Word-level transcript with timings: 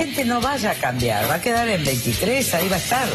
gente 0.00 0.24
no 0.24 0.40
vaya 0.40 0.70
a 0.70 0.74
cambiar, 0.74 1.28
va 1.28 1.34
a 1.34 1.40
quedar 1.42 1.68
en 1.68 1.84
23, 1.84 2.54
ahí 2.54 2.68
va 2.70 2.76
a 2.76 2.78
estar. 2.78 3.06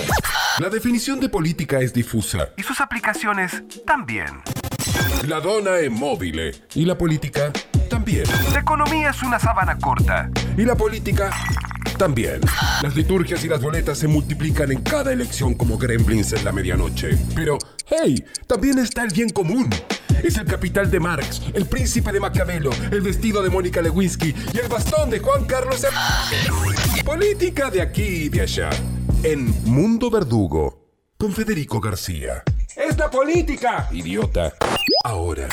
La 0.60 0.69
definición 0.69 1.19
de 1.19 1.30
política 1.30 1.80
es 1.80 1.92
difusa. 1.92 2.50
Y 2.58 2.61
sus 2.61 2.80
aplicaciones 2.80 3.64
también. 3.88 4.28
La 5.27 5.39
dona 5.39 5.77
es 5.77 5.89
móvil 5.89 6.55
y 6.75 6.85
la 6.85 6.95
política 6.95 7.51
también. 7.89 8.25
La 8.53 8.59
economía 8.59 9.09
es 9.09 9.23
una 9.23 9.39
sábana 9.39 9.79
corta. 9.79 10.29
Y 10.55 10.63
la 10.63 10.75
política 10.75 11.31
también. 11.97 12.41
Las 12.84 12.95
liturgias 12.95 13.43
y 13.43 13.47
las 13.47 13.63
boletas 13.63 13.97
se 13.97 14.07
multiplican 14.07 14.71
en 14.71 14.83
cada 14.83 15.11
elección 15.11 15.55
como 15.55 15.79
gremlins 15.79 16.33
en 16.33 16.45
la 16.45 16.52
medianoche. 16.52 17.17
Pero, 17.33 17.57
hey, 17.88 18.23
también 18.45 18.77
está 18.77 19.02
el 19.02 19.09
bien 19.11 19.29
común. 19.29 19.70
Es 20.26 20.38
el 20.38 20.46
capital 20.48 20.89
de 20.89 21.00
Marx, 21.00 21.39
el 21.54 21.68
príncipe 21.68 22.12
de 22.12 22.20
Maquiavelo, 22.20 22.71
el 22.92 23.02
vestido 23.02 23.44
de 23.44 23.52
Mónica 23.52 23.80
Lewinsky 23.80 24.34
y 24.54 24.57
el 24.57 24.68
bastón 24.68 25.12
de 25.12 25.20
Juan 25.20 25.46
Carlos. 25.46 25.84
E- 25.84 27.04
Política 27.04 27.70
de 27.70 27.80
aquí 27.84 28.02
y 28.24 28.30
de 28.30 28.42
allá. 28.42 28.71
En 29.21 29.54
Mundo 29.66 30.10
Verdugo, 30.10 30.89
con 31.19 31.32
Federico 31.32 31.80
García. 31.80 32.42
¡Es 32.76 32.98
la 32.98 33.12
política! 33.12 33.88
Idiota. 33.92 34.54
Ahora, 35.04 35.48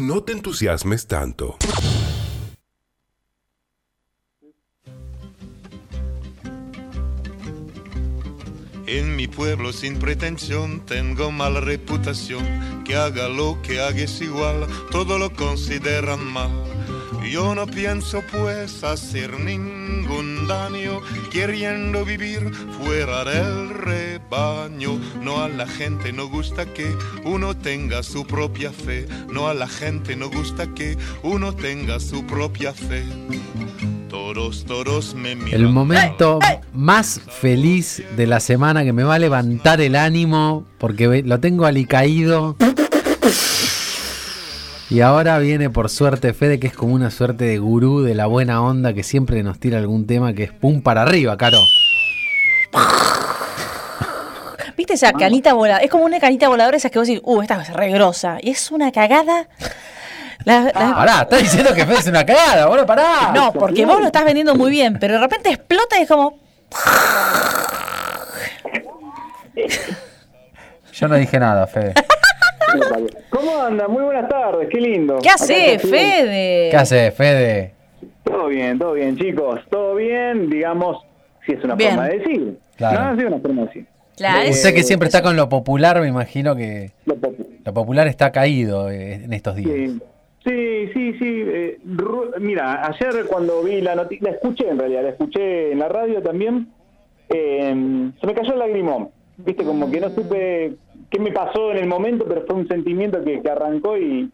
no 0.00 0.24
te 0.24 0.32
entusiasmes 0.32 1.06
tanto. 1.06 1.56
En 8.90 9.16
mi 9.16 9.28
pueblo 9.28 9.74
sin 9.74 9.98
pretensión 9.98 10.80
tengo 10.86 11.30
mala 11.30 11.60
reputación. 11.60 12.82
Que 12.86 12.96
haga 12.96 13.28
lo 13.28 13.60
que 13.60 13.82
haga 13.82 14.00
es 14.00 14.18
igual, 14.22 14.66
todo 14.90 15.18
lo 15.18 15.30
consideran 15.34 16.24
mal. 16.24 16.50
Yo 17.24 17.54
no 17.54 17.66
pienso 17.66 18.22
pues 18.30 18.82
hacer 18.84 19.38
ningún 19.38 20.46
daño, 20.46 21.00
queriendo 21.30 22.04
vivir 22.04 22.52
fuera 22.78 23.24
del 23.24 23.70
rebaño. 23.70 24.98
No 25.22 25.42
a 25.42 25.48
la 25.48 25.66
gente 25.66 26.12
no 26.12 26.28
gusta 26.28 26.66
que 26.66 26.96
uno 27.24 27.56
tenga 27.56 28.02
su 28.02 28.26
propia 28.26 28.72
fe, 28.72 29.06
no 29.30 29.48
a 29.48 29.54
la 29.54 29.68
gente 29.68 30.16
no 30.16 30.30
gusta 30.30 30.74
que 30.74 30.96
uno 31.22 31.54
tenga 31.54 32.00
su 32.00 32.26
propia 32.26 32.72
fe. 32.72 33.04
Todos, 34.08 34.64
todos 34.64 35.14
me 35.14 35.36
miran. 35.36 35.60
El 35.60 35.68
momento 35.68 36.38
más 36.72 37.20
feliz 37.40 38.02
de 38.16 38.26
la 38.26 38.40
semana 38.40 38.84
que 38.84 38.92
me 38.92 39.02
va 39.02 39.16
a 39.16 39.18
levantar 39.18 39.80
el 39.80 39.96
ánimo 39.96 40.64
porque 40.78 41.22
lo 41.22 41.40
tengo 41.40 41.66
alicaído. 41.66 42.56
Y 44.90 45.00
ahora 45.02 45.38
viene 45.38 45.68
por 45.68 45.90
suerte 45.90 46.32
Fede, 46.32 46.58
que 46.58 46.66
es 46.68 46.72
como 46.74 46.94
una 46.94 47.10
suerte 47.10 47.44
de 47.44 47.58
gurú 47.58 48.00
de 48.02 48.14
la 48.14 48.26
buena 48.26 48.62
onda 48.62 48.94
que 48.94 49.02
siempre 49.02 49.42
nos 49.42 49.58
tira 49.60 49.78
algún 49.78 50.06
tema 50.06 50.32
que 50.32 50.44
es 50.44 50.52
pum 50.52 50.80
para 50.82 51.02
arriba, 51.02 51.36
Caro. 51.36 51.58
¿Viste 54.76 54.94
esa 54.94 55.12
canita 55.12 55.52
voladora? 55.52 55.84
Es 55.84 55.90
como 55.90 56.04
una 56.04 56.18
canita 56.20 56.48
voladora 56.48 56.76
esas 56.76 56.90
que 56.90 56.98
vos 56.98 57.06
decís, 57.08 57.20
uh, 57.24 57.42
esta 57.42 57.60
es 57.60 57.72
re 57.72 57.90
grosa. 57.90 58.38
Y 58.40 58.50
es 58.50 58.70
una 58.70 58.90
cagada. 58.92 59.48
La- 60.44 60.62
la- 60.62 60.72
Pará, 60.94 61.22
estás 61.22 61.42
diciendo 61.42 61.74
que 61.74 61.84
Fede 61.84 61.98
es 61.98 62.06
una 62.06 62.24
cagada, 62.24 62.66
bueno, 62.66 62.86
pará. 62.86 63.32
no, 63.34 63.52
porque 63.52 63.84
vos 63.84 64.00
lo 64.00 64.06
estás 64.06 64.24
vendiendo 64.24 64.54
muy 64.54 64.70
bien, 64.70 64.96
pero 64.98 65.14
de 65.14 65.20
repente 65.20 65.50
explota 65.50 65.98
y 65.98 66.02
es 66.02 66.08
como. 66.08 66.38
Yo 70.94 71.08
no 71.08 71.16
dije 71.16 71.38
nada, 71.38 71.66
Fede. 71.66 71.92
¿Cómo 73.30 73.60
anda? 73.60 73.88
Muy 73.88 74.02
buenas 74.02 74.28
tardes, 74.28 74.68
qué 74.70 74.80
lindo. 74.80 75.18
¿Qué 75.22 75.28
hace, 75.30 75.78
Fede? 75.78 76.68
¿Qué 76.70 76.76
haces, 76.76 77.14
Fede? 77.14 77.74
Todo 78.24 78.48
bien, 78.48 78.78
todo 78.78 78.92
bien, 78.92 79.16
chicos. 79.16 79.60
Todo 79.70 79.94
bien, 79.94 80.50
digamos, 80.50 80.98
si 81.46 81.52
es 81.52 81.64
una 81.64 81.74
Bien. 81.74 81.90
forma 81.94 82.08
de 82.08 82.18
decir. 82.18 82.58
Claro. 82.76 83.10
No, 83.14 83.16
sí, 83.20 83.24
una 83.26 83.38
forma 83.38 83.60
de 83.62 83.66
decir. 83.68 83.86
Claro, 84.16 84.50
Usted 84.50 84.74
que 84.74 84.80
es- 84.80 84.86
siempre 84.86 85.06
está 85.08 85.22
con 85.22 85.36
lo 85.36 85.48
popular, 85.48 86.00
me 86.00 86.08
imagino 86.08 86.56
que 86.56 86.90
Lo 87.06 87.16
popu- 87.16 87.46
lo 87.64 87.72
popular 87.74 88.06
está 88.08 88.32
caído 88.32 88.90
eh, 88.90 89.14
en 89.24 89.32
estos 89.32 89.54
días. 89.56 89.70
Sí, 89.70 89.98
sí, 90.44 90.90
sí. 90.94 91.12
sí, 91.18 91.42
eh, 91.46 91.78
mira, 92.40 92.84
ayer 92.86 93.24
cuando 93.28 93.62
vi 93.62 93.80
la 93.80 93.94
noticia, 93.94 94.28
la 94.30 94.34
escuché 94.36 94.68
en 94.68 94.78
realidad, 94.78 95.02
la 95.04 95.08
escuché 95.10 95.72
en 95.72 95.78
la 95.78 95.88
radio 95.88 96.20
también, 96.22 96.68
eh, 97.28 98.10
se 98.20 98.26
me 98.26 98.34
cayó 98.34 98.52
el 98.54 98.58
lagrimón. 98.58 99.10
Viste, 99.36 99.62
como 99.64 99.88
que 99.90 100.00
no 100.00 100.10
supe 100.10 100.72
qué 101.10 101.18
me 101.18 101.32
pasó 101.32 101.70
en 101.72 101.78
el 101.78 101.86
momento, 101.86 102.24
pero 102.28 102.44
fue 102.46 102.56
un 102.56 102.68
sentimiento 102.68 103.22
que, 103.24 103.40
que 103.40 103.50
arrancó 103.50 103.96
y, 103.96 104.30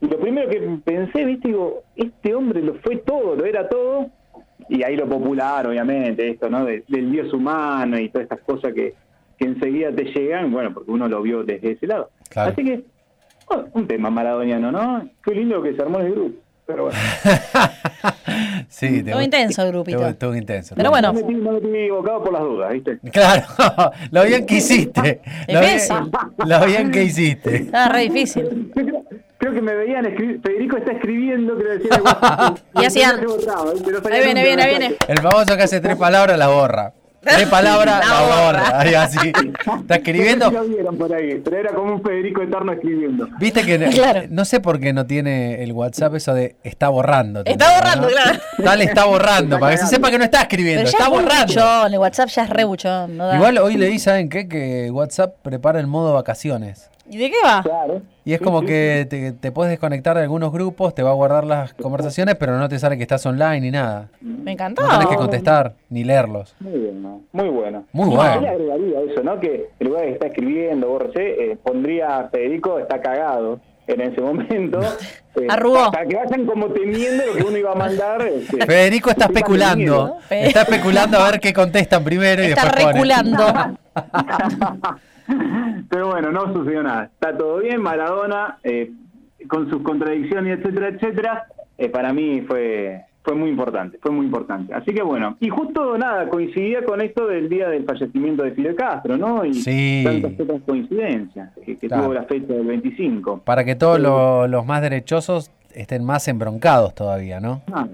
y 0.00 0.06
lo 0.06 0.18
primero 0.18 0.48
que 0.48 0.60
pensé, 0.84 1.24
viste, 1.24 1.48
digo, 1.48 1.82
este 1.96 2.34
hombre 2.34 2.62
lo 2.62 2.74
fue 2.76 2.96
todo, 2.98 3.34
lo 3.34 3.44
era 3.44 3.68
todo, 3.68 4.06
y 4.68 4.82
ahí 4.82 4.96
lo 4.96 5.08
popular, 5.08 5.66
obviamente, 5.66 6.28
esto, 6.28 6.48
¿no? 6.50 6.64
De- 6.64 6.84
del 6.88 7.10
dios 7.12 7.32
humano 7.32 7.98
y 7.98 8.08
todas 8.08 8.24
estas 8.24 8.40
cosas 8.40 8.72
que, 8.72 8.94
que 9.38 9.44
enseguida 9.44 9.90
te 9.92 10.04
llegan, 10.04 10.50
bueno, 10.52 10.72
porque 10.72 10.90
uno 10.90 11.08
lo 11.08 11.22
vio 11.22 11.42
desde 11.44 11.72
ese 11.72 11.86
lado. 11.86 12.10
Claro. 12.30 12.52
Así 12.52 12.64
que, 12.64 12.82
oh, 13.48 13.64
un 13.74 13.86
tema 13.86 14.10
maradoniano, 14.10 14.70
¿no? 14.72 15.08
Qué 15.24 15.34
lindo 15.34 15.62
que 15.62 15.74
se 15.74 15.82
armó 15.82 16.00
el 16.00 16.12
grupo. 16.12 16.38
Pero 16.66 16.84
bueno, 16.84 16.98
Sí, 18.68 18.88
te 18.88 18.96
Estuvo 18.98 19.14
gust- 19.18 19.24
intenso 19.24 19.62
el 19.62 19.68
grupito. 19.68 19.96
Estuvo, 19.98 20.10
estuvo 20.10 20.34
intenso. 20.34 20.74
Pero 20.74 20.86
no 20.86 20.90
bueno, 20.90 21.12
me, 21.12 21.20
no 21.22 21.50
me 21.52 21.56
estoy 21.58 21.76
equivocado 21.80 22.24
por 22.24 22.32
las 22.32 22.42
dudas, 22.42 22.72
¿viste? 22.72 22.98
Claro, 23.12 23.46
lo 24.10 24.24
bien 24.24 24.46
que 24.46 24.56
hiciste. 24.56 25.20
Lo 25.48 25.60
bien, 25.60 25.78
lo 26.44 26.66
bien 26.66 26.90
que 26.90 27.04
hiciste. 27.04 27.56
estaba 27.56 27.88
re 27.88 28.00
difícil. 28.02 28.72
Creo 29.38 29.52
que 29.52 29.60
me 29.62 29.74
veían 29.74 30.06
escribir, 30.06 30.40
Federico 30.42 30.76
está 30.78 30.92
escribiendo, 30.92 31.56
creo 31.56 31.72
algo 31.92 32.08
así. 32.08 32.62
Y 32.74 32.84
hacían- 32.84 33.20
No. 33.22 33.36
No 33.36 34.08
Ahí 34.10 34.24
viene, 34.24 34.42
viene, 34.42 34.66
viene. 34.66 34.96
El 35.06 35.18
famoso 35.18 35.56
que 35.56 35.62
hace 35.62 35.80
tres 35.80 35.96
palabras 35.96 36.36
la 36.38 36.48
borra. 36.48 36.92
Tres 37.26 37.46
palabras 37.50 38.02
La 38.08 38.20
borra. 38.46 38.80
Ahí 38.80 38.94
así. 38.94 39.32
Está 39.80 39.96
escribiendo. 39.96 40.50
No 40.50 40.92
por 40.92 41.12
ahí, 41.12 41.40
pero 41.44 41.56
era 41.58 41.72
como 41.74 41.94
un 41.94 42.02
Federico 42.02 42.42
Eterno 42.42 42.72
escribiendo. 42.72 43.28
Viste 43.38 43.62
que 43.64 43.78
no- 43.78 43.90
Claro. 43.90 44.22
no 44.30 44.44
sé 44.44 44.60
por 44.60 44.78
qué 44.80 44.92
no 44.92 45.06
tiene 45.06 45.62
el 45.62 45.72
WhatsApp 45.72 46.14
eso 46.14 46.34
de 46.34 46.56
está 46.62 46.88
borrando. 46.88 47.42
Está 47.44 47.68
¿no? 47.68 47.74
borrando, 47.76 48.08
claro. 48.08 48.38
Tal 48.64 48.82
está 48.82 49.04
borrando, 49.04 49.58
para 49.58 49.72
que 49.72 49.78
se 49.78 49.86
sepa 49.86 50.10
que 50.10 50.18
no 50.18 50.24
está 50.24 50.42
escribiendo, 50.42 50.80
Pero 50.84 50.90
ya 50.92 50.98
está 50.98 51.04
es 51.04 51.10
borrando. 51.22 51.46
buchón, 51.54 51.92
el 51.92 51.98
WhatsApp 51.98 52.28
ya 52.28 52.42
es 52.44 52.50
re 52.50 52.64
buchón. 52.64 53.16
no. 53.16 53.34
Igual 53.34 53.58
hoy 53.58 53.76
leí, 53.76 53.98
¿saben 53.98 54.28
qué? 54.28 54.48
Que 54.48 54.90
WhatsApp 54.90 55.34
prepara 55.42 55.80
el 55.80 55.86
modo 55.86 56.14
vacaciones. 56.14 56.90
¿Y 57.08 57.18
de 57.18 57.30
qué 57.30 57.36
va? 57.44 57.62
Claro. 57.62 58.02
Y 58.24 58.32
es 58.34 58.40
como 58.40 58.62
que 58.62 59.06
te, 59.08 59.30
te 59.32 59.52
puedes 59.52 59.70
desconectar 59.70 60.16
de 60.16 60.22
algunos 60.24 60.50
grupos, 60.52 60.94
te 60.94 61.02
va 61.04 61.10
a 61.10 61.14
guardar 61.14 61.44
las 61.44 61.72
conversaciones, 61.74 62.34
pero 62.34 62.58
no 62.58 62.68
te 62.68 62.78
sale 62.78 62.96
que 62.96 63.02
estás 63.02 63.24
online 63.26 63.60
ni 63.60 63.70
nada. 63.70 64.08
Me 64.20 64.52
encantó. 64.52 64.82
No 64.82 64.88
tenés 64.90 65.06
que 65.06 65.14
contestar 65.16 65.74
ni 65.90 66.02
leerlos. 66.02 66.56
Muy 66.58 66.72
bueno, 66.78 67.20
muy 67.32 67.48
bueno. 67.48 67.84
Muy 67.92 68.10
No, 68.10 68.16
bueno. 68.16 68.34
Yo 68.34 68.40
le 68.40 68.48
agregaría 68.48 69.00
eso, 69.12 69.22
¿no? 69.22 69.38
Que 69.38 69.70
en 69.78 69.86
lugar 69.86 70.02
de 70.02 70.08
que 70.08 70.12
está 70.14 70.26
escribiendo, 70.26 70.88
bórrese, 70.88 71.52
eh, 71.52 71.56
pondría 71.62 72.28
Federico 72.32 72.78
está 72.80 73.00
cagado 73.00 73.60
en 73.86 74.00
ese 74.00 74.20
momento. 74.20 74.80
eh, 75.36 75.46
Arrugó. 75.48 75.92
Para 75.92 76.06
que 76.06 76.16
vayan 76.16 76.46
como 76.46 76.66
temiendo 76.70 77.24
lo 77.26 77.34
que 77.34 77.42
uno 77.44 77.56
iba 77.56 77.70
a 77.70 77.76
mandar. 77.76 78.22
este, 78.22 78.66
Federico 78.66 79.10
está 79.10 79.26
especulando. 79.26 80.16
Fe- 80.28 80.48
Está 80.48 80.62
especulando 80.62 81.18
a 81.18 81.30
ver 81.30 81.38
qué 81.38 81.52
contestan 81.52 82.02
primero 82.02 82.42
y 82.42 82.46
Está 82.46 82.62
después 82.64 82.84
pone. 82.86 82.92
reculando. 82.94 83.76
Pero 85.88 86.08
bueno, 86.08 86.30
no 86.32 86.52
sucedió 86.54 86.82
nada. 86.82 87.04
Está 87.04 87.36
todo 87.36 87.58
bien, 87.58 87.80
Maradona, 87.82 88.58
eh, 88.64 88.90
con 89.48 89.68
sus 89.70 89.82
contradicciones, 89.82 90.58
etcétera, 90.58 90.88
etcétera, 90.88 91.44
eh, 91.78 91.88
para 91.88 92.12
mí 92.12 92.42
fue 92.46 93.02
fue 93.22 93.34
muy 93.34 93.50
importante, 93.50 93.98
fue 94.00 94.12
muy 94.12 94.24
importante. 94.26 94.72
Así 94.72 94.94
que 94.94 95.02
bueno, 95.02 95.36
y 95.40 95.48
justo 95.48 95.98
nada, 95.98 96.28
coincidía 96.28 96.84
con 96.84 97.00
esto 97.00 97.26
del 97.26 97.48
día 97.48 97.68
del 97.68 97.84
fallecimiento 97.84 98.44
de 98.44 98.52
Fidel 98.52 98.76
Castro, 98.76 99.16
¿no? 99.16 99.44
Y 99.44 99.52
Sí. 99.54 100.04
tantas 100.06 100.38
otras 100.38 100.60
coincidencias 100.64 101.50
que, 101.64 101.76
que 101.76 101.88
Claro. 101.88 102.04
tuvo 102.04 102.14
la 102.14 102.22
fecha 102.22 102.52
del 102.52 102.64
25. 102.64 103.40
Para 103.44 103.64
que 103.64 103.74
todos 103.74 103.98
lo- 103.98 104.46
los 104.46 104.64
más 104.64 104.80
derechosos 104.80 105.50
estén 105.74 106.04
más 106.04 106.28
embroncados 106.28 106.94
todavía, 106.94 107.40
¿no? 107.40 107.62
Ah. 107.72 107.88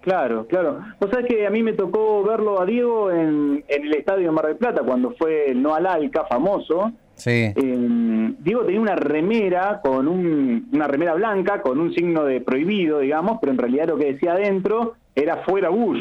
Claro, 0.00 0.46
claro. 0.46 0.78
Vos 1.00 1.10
sabés 1.10 1.26
que 1.26 1.44
a 1.44 1.50
mí 1.50 1.62
me 1.64 1.72
tocó 1.72 2.22
verlo 2.22 2.60
a 2.62 2.64
Diego 2.64 3.10
en, 3.10 3.64
en 3.66 3.82
el 3.84 3.94
estadio 3.96 4.26
de 4.26 4.30
Mar 4.30 4.46
del 4.46 4.56
Plata 4.56 4.82
cuando 4.84 5.10
fue 5.18 5.50
el 5.50 5.60
No 5.60 5.74
al 5.74 5.86
Alca 5.86 6.24
famoso. 6.26 6.92
Sí. 7.18 7.52
Eh, 7.54 8.34
Diego 8.38 8.62
tenía 8.64 8.80
una 8.80 8.96
remera 8.96 9.80
con 9.82 10.08
un, 10.08 10.68
una 10.72 10.86
remera 10.86 11.14
blanca 11.14 11.60
con 11.60 11.78
un 11.80 11.92
signo 11.92 12.24
de 12.24 12.40
prohibido, 12.40 13.00
digamos, 13.00 13.38
pero 13.40 13.52
en 13.52 13.58
realidad 13.58 13.88
lo 13.88 13.98
que 13.98 14.12
decía 14.14 14.32
adentro 14.32 14.94
era 15.14 15.38
fuera 15.44 15.68
Bush. 15.68 16.00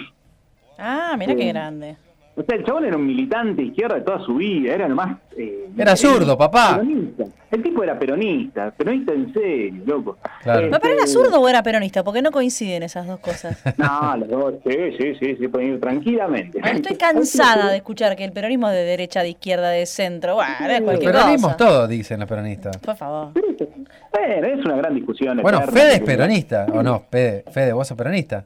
Ah, 0.77 1.15
mira 1.17 1.35
qué 1.35 1.47
grande. 1.47 1.97
O 2.35 2.43
sea, 2.43 2.55
el 2.55 2.63
chabón 2.63 2.85
era 2.85 2.95
un 2.97 3.05
militante 3.07 3.63
izquierda 3.63 3.95
de 3.95 4.01
toda 4.01 4.19
su 4.23 4.35
vida, 4.35 4.73
era 4.75 4.87
nomás... 4.87 5.17
eh, 5.35 5.69
Era 5.75 5.95
zurdo, 5.95 6.37
papá. 6.37 6.77
Peronista. 6.79 7.23
El 7.49 7.63
tipo 7.63 7.81
era 7.83 7.97
peronista, 7.97 8.71
peronista 8.71 9.13
en 9.13 9.33
serio, 9.33 9.81
loco. 9.85 10.17
Claro. 10.43 10.69
¿Pero 10.69 10.93
era 10.93 11.03
Este, 11.05 11.07
zurdo 11.07 11.39
o 11.39 11.47
era 11.47 11.63
peronista? 11.63 12.03
Porque 12.03 12.21
no 12.21 12.31
coinciden 12.31 12.83
esas 12.83 13.07
dos 13.07 13.19
cosas. 13.19 13.57
No, 13.77 14.17
los 14.17 14.27
dos, 14.29 14.53
sí, 14.65 14.75
sí, 14.97 15.15
sí, 15.19 15.35
sí, 15.39 15.47
pueden 15.47 15.73
ir 15.75 15.79
tranquilamente. 15.79 16.59
Estoy 16.63 16.95
cansada 16.97 17.69
de 17.69 17.77
escuchar 17.77 18.15
que 18.15 18.25
el 18.25 18.31
peronismo 18.33 18.67
es 18.69 18.73
de 18.75 18.83
derecha, 18.83 19.21
de 19.23 19.29
izquierda, 19.29 19.69
de 19.69 19.85
centro. 19.85 20.35
Bueno, 20.35 20.55
es 20.73 20.81
cualquier 20.81 21.11
Peronismo 21.13 21.47
cosa. 21.47 21.51
es 21.51 21.57
todo, 21.57 21.87
dicen 21.87 22.19
los 22.19 22.27
peronistas. 22.29 22.77
Por 22.77 22.95
favor. 22.97 23.31
Bueno, 23.33 24.47
es 24.47 24.65
una 24.65 24.75
gran 24.77 24.95
discusión. 24.95 25.37
Bueno, 25.41 25.59
eterna, 25.59 25.73
Fede 25.79 25.93
es 25.95 26.01
peronista, 26.01 26.65
¿o 26.73 26.83
no? 26.83 27.05
Fede, 27.09 27.43
Fede, 27.51 27.71
vos 27.73 27.87
sos 27.87 27.97
peronista. 27.97 28.43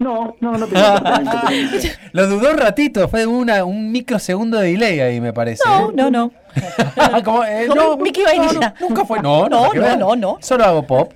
No, 0.00 0.34
no, 0.40 0.52
no 0.52 0.66
tengo. 0.66 0.82
Lo 2.12 2.26
dudó 2.26 2.52
un 2.52 2.56
ratito, 2.56 3.06
fue 3.06 3.26
una, 3.26 3.66
un 3.66 3.92
microsegundo 3.92 4.58
de 4.58 4.72
delay 4.72 4.98
ahí, 4.98 5.20
me 5.20 5.34
parece. 5.34 5.62
No, 5.68 5.90
¿eh? 5.90 5.92
no, 5.94 6.10
no. 6.10 6.32
Como, 7.24 7.44
eh, 7.44 7.68
no, 7.68 7.98
Mickey 7.98 8.24
no, 8.24 8.30
Vainilla. 8.30 8.74
no, 8.80 8.88
nunca 8.88 9.04
fue. 9.04 9.20
No, 9.20 9.46
No, 9.46 9.70
no, 9.74 9.96
no, 9.96 10.16
no. 10.16 10.38
Solo 10.40 10.64
hago 10.64 10.86
pop. 10.86 11.12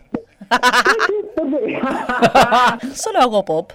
Solo 2.92 3.20
hago 3.20 3.42
pop. 3.42 3.72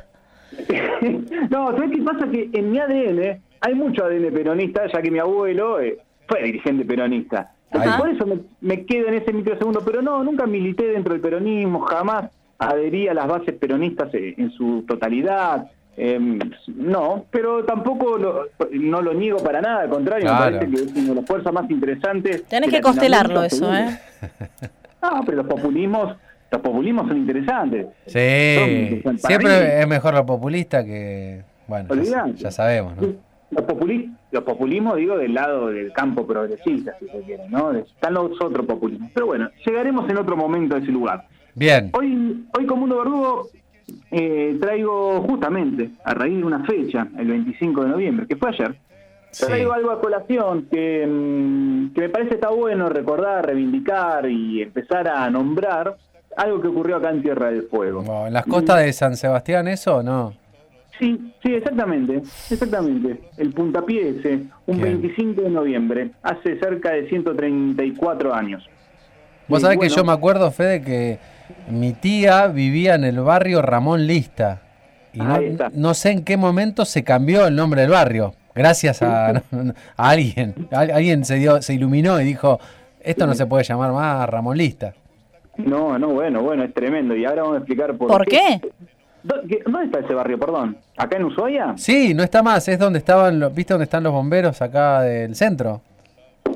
no, 1.49 1.71
¿sabes 1.71 1.89
qué 1.91 2.03
pasa? 2.03 2.29
Que 2.29 2.51
en 2.53 2.71
mi 2.71 2.77
ADN 2.77 3.41
hay 3.61 3.73
mucho 3.73 4.05
ADN 4.05 4.31
peronista, 4.31 4.83
ya 4.93 5.01
que 5.01 5.09
mi 5.09 5.17
abuelo 5.17 5.81
eh, 5.81 5.97
fue 6.27 6.43
dirigente 6.43 6.85
peronista. 6.85 7.51
Entonces, 7.71 7.99
por 7.99 8.09
eso 8.09 8.25
me, 8.27 8.37
me 8.61 8.85
quedo 8.85 9.07
en 9.07 9.15
ese 9.15 9.33
microsegundo, 9.33 9.81
pero 9.83 10.03
no, 10.03 10.23
nunca 10.23 10.45
milité 10.45 10.85
dentro 10.89 11.13
del 11.13 11.21
peronismo, 11.21 11.79
jamás 11.79 12.25
adherí 12.59 13.07
a 13.07 13.13
las 13.13 13.27
bases 13.27 13.55
peronistas 13.55 14.13
eh, 14.13 14.35
en 14.37 14.51
su 14.51 14.83
totalidad. 14.87 15.67
eh, 15.97 16.19
no, 16.67 17.25
pero 17.31 17.65
tampoco 17.65 18.17
lo, 18.17 18.45
no 18.71 19.01
lo 19.01 19.13
niego 19.13 19.39
para 19.39 19.59
nada, 19.61 19.81
al 19.81 19.89
contrario, 19.89 20.27
Claro. 20.27 20.51
me 20.51 20.57
parece 20.65 20.75
que 20.75 20.81
es 20.91 20.95
una 20.97 21.09
de 21.09 21.15
las 21.15 21.25
fuerzas 21.25 21.51
más 21.53 21.69
interesantes. 21.69 22.43
Tenés 22.45 22.69
que 22.69 22.79
constelarlo 22.81 23.43
eso. 23.43 23.73
¿eh? 23.73 23.97
No, 25.01 25.23
pero 25.25 25.37
los 25.37 25.47
populismos, 25.47 26.15
los 26.51 26.61
populismos 26.61 27.07
son 27.07 27.17
interesantes. 27.17 27.87
Sí, 28.05 29.01
Son- 29.03 29.17
siempre 29.19 29.49
mí- 29.49 29.81
es 29.81 29.87
mejor 29.87 30.13
lo 30.13 30.25
populista 30.25 30.83
que. 30.83 31.43
Bueno, 31.67 31.87
ya 32.35 32.51
sabemos, 32.51 32.95
¿no? 32.97 33.03
Los, 33.51 33.63
populi- 33.65 34.11
los 34.31 34.43
populismos, 34.43 34.95
digo, 34.97 35.17
del 35.17 35.33
lado 35.33 35.67
del 35.69 35.91
campo 35.93 36.25
progresista, 36.25 36.95
si 36.99 37.07
se 37.07 37.21
quiere, 37.21 37.47
¿no? 37.49 37.71
Están 37.71 38.13
los 38.15 38.39
otros 38.41 38.65
populismos. 38.65 39.11
Pero 39.13 39.27
bueno, 39.27 39.49
llegaremos 39.65 40.09
en 40.09 40.17
otro 40.17 40.35
momento 40.35 40.75
a 40.75 40.79
ese 40.79 40.91
lugar. 40.91 41.25
Bien. 41.59 41.91
Hoy, 41.91 42.45
hoy 42.57 42.65
con 42.65 42.79
Mundo 42.79 42.99
Verdugo 42.99 43.49
eh, 44.11 44.57
traigo 44.61 45.21
justamente, 45.23 45.89
a 46.05 46.13
raíz 46.13 46.37
de 46.37 46.43
una 46.45 46.63
fecha, 46.63 47.05
el 47.17 47.27
25 47.27 47.83
de 47.83 47.89
noviembre, 47.89 48.25
que 48.27 48.37
fue 48.37 48.47
ayer, 48.49 48.75
Sí. 49.31 49.45
traigo 49.45 49.73
algo 49.73 49.91
a 49.91 49.99
colación 50.01 50.67
que, 50.71 51.05
mm, 51.05 51.93
que 51.93 52.01
me 52.01 52.09
parece 52.09 52.35
está 52.35 52.49
bueno 52.49 52.87
recordar, 52.87 53.45
reivindicar 53.45 54.27
y 54.29 54.61
empezar 54.61 55.07
a 55.09 55.29
nombrar 55.29 55.97
algo 56.37 56.61
que 56.61 56.69
ocurrió 56.69 56.95
acá 56.95 57.09
en 57.11 57.21
Tierra 57.23 57.51
del 57.51 57.63
Fuego. 57.63 58.25
¿En 58.25 58.31
las 58.33 58.45
costas 58.45 58.79
de 58.79 58.93
San 58.93 59.17
Sebastián 59.17 59.67
eso 59.67 59.97
o 59.97 60.03
no? 60.03 60.33
Sí, 60.97 61.33
sí, 61.43 61.53
exactamente, 61.53 62.21
exactamente. 62.49 63.19
El 63.37 63.51
puntapié 63.53 64.09
ese, 64.17 64.45
un 64.65 64.77
Bien. 64.77 65.01
25 65.01 65.41
de 65.41 65.49
noviembre, 65.49 66.11
hace 66.23 66.57
cerca 66.57 66.91
de 66.91 67.07
134 67.09 68.33
años. 68.33 68.65
Vos 69.49 69.59
Sí, 69.59 69.63
sabés 69.63 69.75
que 69.77 69.87
bueno. 69.87 69.95
yo 69.95 70.03
me 70.05 70.11
acuerdo, 70.13 70.49
Fede, 70.51 70.81
que 70.81 71.19
mi 71.69 71.93
tía 71.93 72.47
vivía 72.47 72.95
en 72.95 73.03
el 73.03 73.19
barrio 73.19 73.61
Ramón 73.61 74.05
Lista. 74.07 74.61
Y 75.13 75.19
no, 75.73 75.93
sé 75.93 76.11
en 76.11 76.23
qué 76.23 76.37
momento 76.37 76.85
se 76.85 77.03
cambió 77.03 77.47
el 77.47 77.55
nombre 77.55 77.81
del 77.81 77.89
barrio. 77.91 78.33
Gracias 78.55 79.01
a, 79.01 79.29
a 79.97 80.09
alguien. 80.09 80.53
A- 80.71 80.79
alguien 80.81 81.25
se, 81.25 81.35
dio, 81.35 81.61
se 81.61 81.73
iluminó 81.73 82.19
y 82.21 82.23
dijo, 82.25 82.59
esto 83.01 83.25
no 83.25 83.33
se 83.33 83.45
puede 83.45 83.63
llamar 83.63 83.91
más 83.91 84.29
Ramón 84.29 84.57
Lista. 84.57 84.93
No, 85.57 85.97
no, 85.99 86.09
bueno, 86.09 86.41
bueno, 86.41 86.63
es 86.63 86.73
tremendo. 86.73 87.15
Y 87.15 87.25
ahora 87.25 87.41
vamos 87.41 87.55
a 87.55 87.59
explicar 87.59 87.95
por, 87.97 88.07
¿Por 88.07 88.25
qué? 88.25 88.61
¿Dó- 89.23 89.41
qué- 89.49 89.61
¿Dónde 89.65 89.85
está 89.85 89.99
ese 89.99 90.13
barrio, 90.13 90.39
perdón? 90.39 90.77
¿Acá 90.97 91.17
en 91.17 91.25
Ushuaia? 91.25 91.73
Sí, 91.75 92.13
no 92.13 92.23
está 92.23 92.41
más, 92.41 92.67
es 92.69 92.79
donde 92.79 92.99
estaban, 92.99 93.39
los, 93.39 93.53
¿viste 93.53 93.73
dónde 93.73 93.83
están 93.83 94.03
los 94.03 94.13
bomberos 94.13 94.61
acá 94.61 95.01
del 95.01 95.35
centro? 95.35 95.81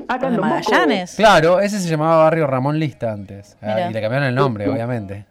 Acá 0.08 0.26
en 0.28 0.32
¿De 0.34 0.38
Don 0.38 0.48
Bosco. 0.48 0.70
Magallanes? 0.72 1.14
Claro, 1.16 1.60
ese 1.60 1.78
se 1.80 1.88
llamaba 1.88 2.24
barrio 2.24 2.46
Ramón 2.46 2.78
Lista 2.78 3.12
antes. 3.12 3.56
Ah, 3.62 3.74
Mirá. 3.74 3.90
y 3.90 3.92
le 3.94 4.00
cambiaron 4.00 4.28
el 4.28 4.34
nombre, 4.34 4.68
obviamente. 4.68 5.24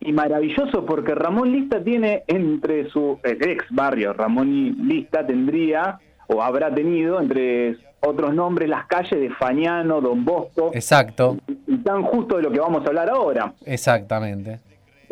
Y 0.00 0.12
maravilloso 0.12 0.84
porque 0.86 1.14
Ramón 1.14 1.52
Lista 1.52 1.82
tiene 1.82 2.24
entre 2.26 2.88
su 2.90 3.18
el 3.22 3.42
ex 3.42 3.64
barrio, 3.70 4.12
Ramón 4.12 4.76
Lista 4.86 5.26
tendría 5.26 5.98
o 6.26 6.42
habrá 6.42 6.72
tenido 6.74 7.20
entre 7.20 7.76
otros 8.00 8.32
nombres 8.34 8.68
las 8.68 8.86
calles 8.86 9.20
de 9.20 9.28
Fañano, 9.30 10.00
Don 10.00 10.24
Bosco, 10.24 10.70
Exacto, 10.72 11.36
y 11.66 11.76
tan 11.78 12.02
justo 12.02 12.36
de 12.36 12.42
lo 12.44 12.50
que 12.50 12.58
vamos 12.60 12.82
a 12.84 12.88
hablar 12.88 13.10
ahora. 13.10 13.52
exactamente. 13.66 14.58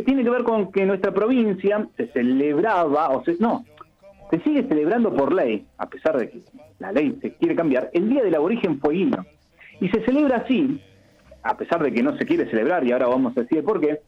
tiene 0.07 0.23
que 0.25 0.31
ver 0.31 0.43
con 0.45 0.71
que 0.73 0.87
nuestra 0.87 1.13
provincia 1.13 1.87
se 1.97 2.07
celebraba, 2.13 3.11
o 3.11 3.23
se, 3.25 3.37
no, 3.41 3.65
se 4.31 4.41
sigue 4.41 4.67
celebrando 4.69 5.15
por 5.15 5.33
ley, 5.33 5.67
a 5.79 5.89
pesar 5.89 6.19
de 6.19 6.31
que 6.31 6.41
la 6.79 6.93
ley 6.93 7.19
se 7.21 7.35
quiere 7.35 7.57
cambiar, 7.57 7.91
el 7.93 8.09
Día 8.09 8.23
del 8.23 8.35
Aborigen 8.35 8.81
Fueguino. 8.81 9.25
Y 9.81 9.89
se 9.89 10.05
celebra 10.05 10.39
así, 10.39 10.81
a 11.43 11.57
pesar 11.57 11.83
de 11.83 11.93
que 11.93 12.03
no 12.03 12.17
se 12.17 12.27
quiere 12.27 12.51
celebrar, 12.51 12.87
y 12.87 12.93
ahora 12.93 13.07
vamos 13.07 13.37
a 13.37 13.43
decir 13.43 13.65
por 13.65 13.81
qué, 13.81 14.01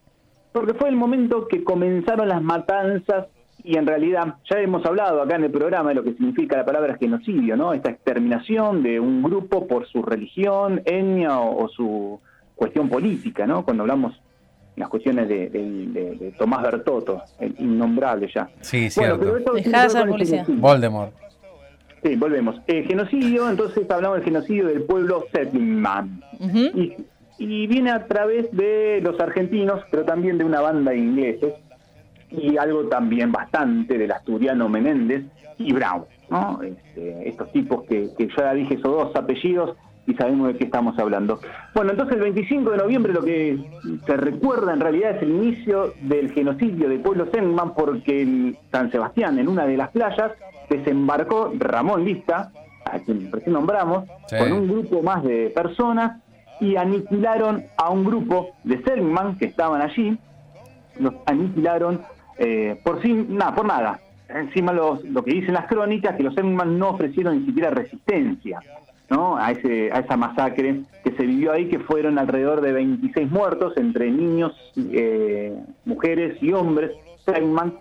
porque 0.53 0.75
fue 0.75 0.89
el 0.89 0.97
momento 0.97 1.47
que 1.49 1.63
comenzaron 1.63 2.29
las 2.29 2.43
matanzas 2.43 3.29
y 3.63 3.77
en 3.77 3.87
realidad 3.87 4.37
ya 4.51 4.59
hemos 4.59 4.85
hablado 4.85 5.23
acá 5.23 5.37
en 5.37 5.45
el 5.45 5.51
programa 5.51 5.91
de 5.91 5.97
lo 5.97 6.03
que 6.03 6.15
significa 6.15 6.57
la 6.57 6.65
palabra 6.65 6.97
genocidio, 6.97 7.57
¿no? 7.57 7.73
Esta 7.73 7.91
exterminación 7.91 8.83
de 8.83 8.99
un 8.99 9.23
grupo 9.23 9.67
por 9.67 9.87
su 9.87 10.03
religión, 10.03 10.83
etnia 10.85 11.39
o, 11.39 11.65
o 11.65 11.69
su 11.69 12.21
cuestión 12.57 12.89
política, 12.89 13.47
¿no? 13.47 13.65
Cuando 13.65 13.83
hablamos 13.83 14.21
las 14.81 14.89
cuestiones 14.89 15.29
de, 15.29 15.49
de- 15.49 15.87
de- 15.87 16.15
de 16.17 16.33
Tomás 16.33 16.63
Bertotto, 16.63 17.23
el 17.39 17.55
innombrable 17.59 18.29
ya. 18.35 18.49
Sí, 18.61 18.89
Bueno, 18.97 19.17
cierto. 19.19 19.53
Dejá 19.55 19.87
de 19.87 19.87
el 19.87 20.05
genocidio. 20.07 20.45
Voldemort. 20.61 21.13
Sí, 22.03 22.17
volvemos. 22.17 22.57
Eh, 22.67 22.83
genocidio, 22.89 23.51
entonces 23.51 23.89
hablamos 23.91 24.17
del 24.19 24.25
genocidio 24.25 24.67
del 24.69 24.83
pueblo. 24.85 25.25
Ujú. 26.41 26.59
y, 26.59 26.97
y 27.39 27.67
viene 27.67 27.91
a 27.91 28.07
través 28.07 28.51
de 28.53 29.01
los 29.03 29.21
argentinos, 29.21 29.83
pero 29.91 30.05
también 30.05 30.39
de 30.39 30.45
una 30.45 30.61
banda 30.61 30.91
de 30.93 30.99
ingleses, 30.99 31.55
y 32.31 32.57
algo 32.57 32.85
también 32.89 33.33
bastante 33.33 33.99
del 33.99 34.13
asturiano 34.13 34.69
Menéndez 34.69 35.25
y 35.59 35.73
Brown, 35.73 36.05
¿no? 36.31 36.61
Este, 36.63 37.29
estos 37.29 37.51
tipos 37.53 37.83
que, 37.85 38.09
que 38.17 38.29
ya 38.37 38.55
dije 38.55 38.75
esos 38.75 38.85
dos 38.93 39.17
apellidos 39.17 39.77
y 40.07 40.15
sabemos 40.15 40.49
de 40.49 40.57
qué 40.57 40.65
estamos 40.65 40.99
hablando. 40.99 41.41
Bueno, 41.75 41.93
entonces 41.93 42.17
el 42.17 42.23
25 42.23 42.71
de 42.71 42.77
noviembre 42.79 43.13
lo 43.13 43.23
que 43.23 43.59
se 44.07 44.17
recuerda 44.17 44.73
en 44.73 44.81
realidad 44.81 45.17
es 45.17 45.23
el 45.23 45.31
inicio 45.31 45.95
del 46.03 46.33
genocidio 46.33 46.89
del 46.89 47.01
pueblo 47.01 47.27
Senman 47.33 47.75
porque 47.75 48.23
en 48.23 48.57
San 48.73 48.91
Sebastián, 48.91 49.39
en 49.39 49.49
una 49.49 49.67
de 49.67 49.77
las 49.77 49.91
playas, 49.91 50.33
desembarcó 50.69 51.53
Ramón 51.59 52.05
Lista, 52.05 52.51
a 52.85 52.99
quien 53.01 53.31
recién 53.31 53.53
nombramos, 53.53 54.05
Sí. 54.27 54.37
con 54.39 54.53
un 54.53 54.69
grupo 54.69 55.03
más 55.03 55.23
de 55.23 55.51
personas 55.55 56.21
y 56.61 56.77
aniquilaron 56.77 57.65
a 57.77 57.91
un 57.91 58.05
grupo 58.05 58.51
de 58.65 58.83
Selman 58.83 59.37
que 59.39 59.47
estaban 59.47 59.81
allí, 59.83 60.17
los 60.99 61.15
aniquilaron 61.27 62.01
eh, 62.39 62.81
por 62.85 63.03
sí, 63.03 63.13
nada, 63.29 63.55
por 63.55 63.67
nada. 63.67 64.01
Encima 64.29 64.73
los, 64.73 65.05
lo 65.05 65.23
que 65.23 65.33
dicen 65.35 65.55
las 65.55 65.67
crónicas, 65.67 66.17
que 66.17 66.23
los 66.23 66.35
Selman 66.35 66.79
no 66.79 66.91
ofrecieron 66.91 67.39
ni 67.41 67.47
siquiera 67.47 67.71
resistencia 67.71 68.61
¿no? 69.11 69.37
a, 69.37 69.51
ese, 69.51 69.91
a 69.93 69.99
esa 70.01 70.17
masacre 70.17 70.83
que 71.05 71.13
se 71.13 71.27
vivió 71.27 71.53
ahí, 71.53 71.69
que 71.69 71.81
fueron 71.81 72.19
alrededor 72.19 72.61
de 72.61 72.73
26 72.73 73.31
muertos 73.31 73.75
entre 73.77 74.11
niños, 74.11 74.53
eh, 74.77 75.55
mujeres 75.85 76.41
y 76.43 76.53
hombres, 76.53 76.93
Selman, 77.25 77.75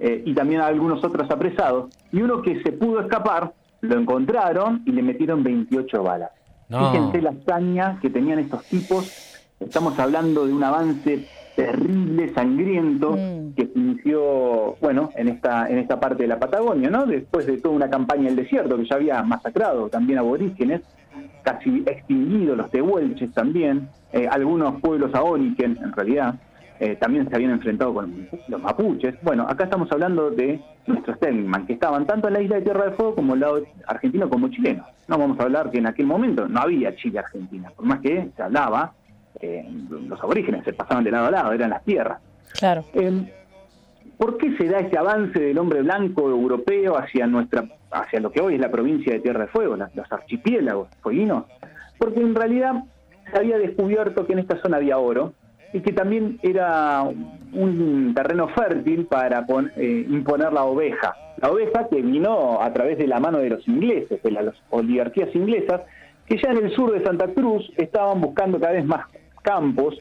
eh, 0.00 0.22
y 0.24 0.34
también 0.34 0.60
algunos 0.60 1.02
otros 1.04 1.30
apresados. 1.30 1.90
Y 2.12 2.22
uno 2.22 2.40
que 2.42 2.62
se 2.62 2.72
pudo 2.72 3.00
escapar, 3.00 3.52
lo 3.80 3.98
encontraron 3.98 4.82
y 4.86 4.92
le 4.92 5.02
metieron 5.02 5.42
28 5.42 6.02
balas. 6.02 6.30
No. 6.68 6.90
Fíjense 6.90 7.20
la 7.22 7.30
hazaña 7.30 7.98
que 8.00 8.10
tenían 8.10 8.38
estos 8.38 8.64
tipos. 8.64 9.42
Estamos 9.60 9.98
hablando 9.98 10.46
de 10.46 10.52
un 10.52 10.62
avance 10.64 11.26
terrible, 11.54 12.32
sangriento, 12.34 13.12
Mm. 13.12 13.54
que 13.54 13.65
inició, 13.86 14.76
bueno, 14.80 15.10
en 15.16 15.28
esta, 15.28 15.68
en 15.68 15.78
esta 15.78 15.98
parte 15.98 16.24
de 16.24 16.28
la 16.28 16.38
Patagonia, 16.38 16.90
¿no? 16.90 17.06
Después 17.06 17.46
de 17.46 17.58
toda 17.58 17.74
una 17.74 17.90
campaña 17.90 18.24
del 18.24 18.36
desierto 18.36 18.76
que 18.76 18.84
ya 18.84 18.96
había 18.96 19.22
masacrado 19.22 19.88
también 19.88 20.18
aborígenes, 20.18 20.82
casi 21.42 21.82
extinguido 21.86 22.56
los 22.56 22.70
tehuelches 22.70 23.32
también, 23.32 23.88
eh, 24.12 24.26
algunos 24.30 24.80
pueblos 24.80 25.14
aborigen, 25.14 25.78
en 25.82 25.92
realidad, 25.92 26.34
eh, 26.78 26.96
también 26.96 27.28
se 27.28 27.34
habían 27.34 27.52
enfrentado 27.52 27.94
con 27.94 28.28
los 28.48 28.60
mapuches. 28.60 29.14
Bueno, 29.22 29.46
acá 29.48 29.64
estamos 29.64 29.90
hablando 29.90 30.30
de 30.30 30.60
nuestros 30.86 31.18
Telman, 31.18 31.66
que 31.66 31.72
estaban 31.72 32.06
tanto 32.06 32.28
en 32.28 32.34
la 32.34 32.42
isla 32.42 32.56
de 32.56 32.62
Tierra 32.62 32.84
del 32.84 32.94
Fuego 32.94 33.14
como 33.14 33.34
el 33.34 33.40
lado 33.40 33.62
argentino 33.86 34.28
como 34.28 34.48
chileno. 34.48 34.84
No 35.08 35.18
vamos 35.18 35.40
a 35.40 35.44
hablar 35.44 35.70
que 35.70 35.78
en 35.78 35.86
aquel 35.86 36.06
momento 36.06 36.46
no 36.48 36.60
había 36.60 36.94
Chile-Argentina, 36.96 37.70
por 37.74 37.86
más 37.86 38.00
que 38.00 38.28
se 38.36 38.42
hablaba, 38.42 38.92
eh, 39.40 39.64
los 39.88 40.20
aborígenes 40.22 40.64
se 40.64 40.72
pasaban 40.72 41.04
de 41.04 41.10
lado 41.10 41.26
a 41.26 41.30
lado, 41.30 41.52
eran 41.52 41.70
las 41.70 41.84
tierras. 41.84 42.18
Claro. 42.58 42.84
Eh, 42.94 43.32
¿Por 44.18 44.38
qué 44.38 44.56
se 44.56 44.66
da 44.66 44.78
este 44.78 44.96
avance 44.96 45.38
del 45.38 45.58
hombre 45.58 45.82
blanco 45.82 46.28
europeo 46.30 46.96
hacia 46.96 47.26
nuestra, 47.26 47.64
hacia 47.90 48.20
lo 48.20 48.30
que 48.30 48.40
hoy 48.40 48.54
es 48.54 48.60
la 48.60 48.70
provincia 48.70 49.12
de 49.12 49.20
Tierra 49.20 49.40
del 49.40 49.48
Fuego, 49.50 49.76
los 49.76 50.12
archipiélagos 50.12 50.88
fueguinos? 51.02 51.44
Porque 51.98 52.20
en 52.20 52.34
realidad 52.34 52.84
se 53.30 53.38
había 53.38 53.58
descubierto 53.58 54.26
que 54.26 54.32
en 54.32 54.38
esta 54.38 54.60
zona 54.62 54.78
había 54.78 54.98
oro 54.98 55.34
y 55.72 55.80
que 55.80 55.92
también 55.92 56.38
era 56.42 57.02
un 57.02 58.14
terreno 58.14 58.48
fértil 58.48 59.06
para 59.06 59.44
eh, 59.76 60.06
imponer 60.08 60.52
la 60.52 60.64
oveja. 60.64 61.14
La 61.42 61.50
oveja 61.50 61.86
que 61.88 62.00
vino 62.00 62.62
a 62.62 62.72
través 62.72 62.96
de 62.96 63.06
la 63.06 63.20
mano 63.20 63.38
de 63.38 63.50
los 63.50 63.68
ingleses, 63.68 64.22
de 64.22 64.30
las 64.30 64.54
oligarquías 64.70 65.34
inglesas, 65.34 65.82
que 66.26 66.38
ya 66.38 66.50
en 66.50 66.64
el 66.64 66.74
sur 66.74 66.92
de 66.92 67.04
Santa 67.04 67.28
Cruz 67.28 67.70
estaban 67.76 68.20
buscando 68.22 68.58
cada 68.58 68.72
vez 68.72 68.84
más 68.86 69.06
campos 69.42 69.98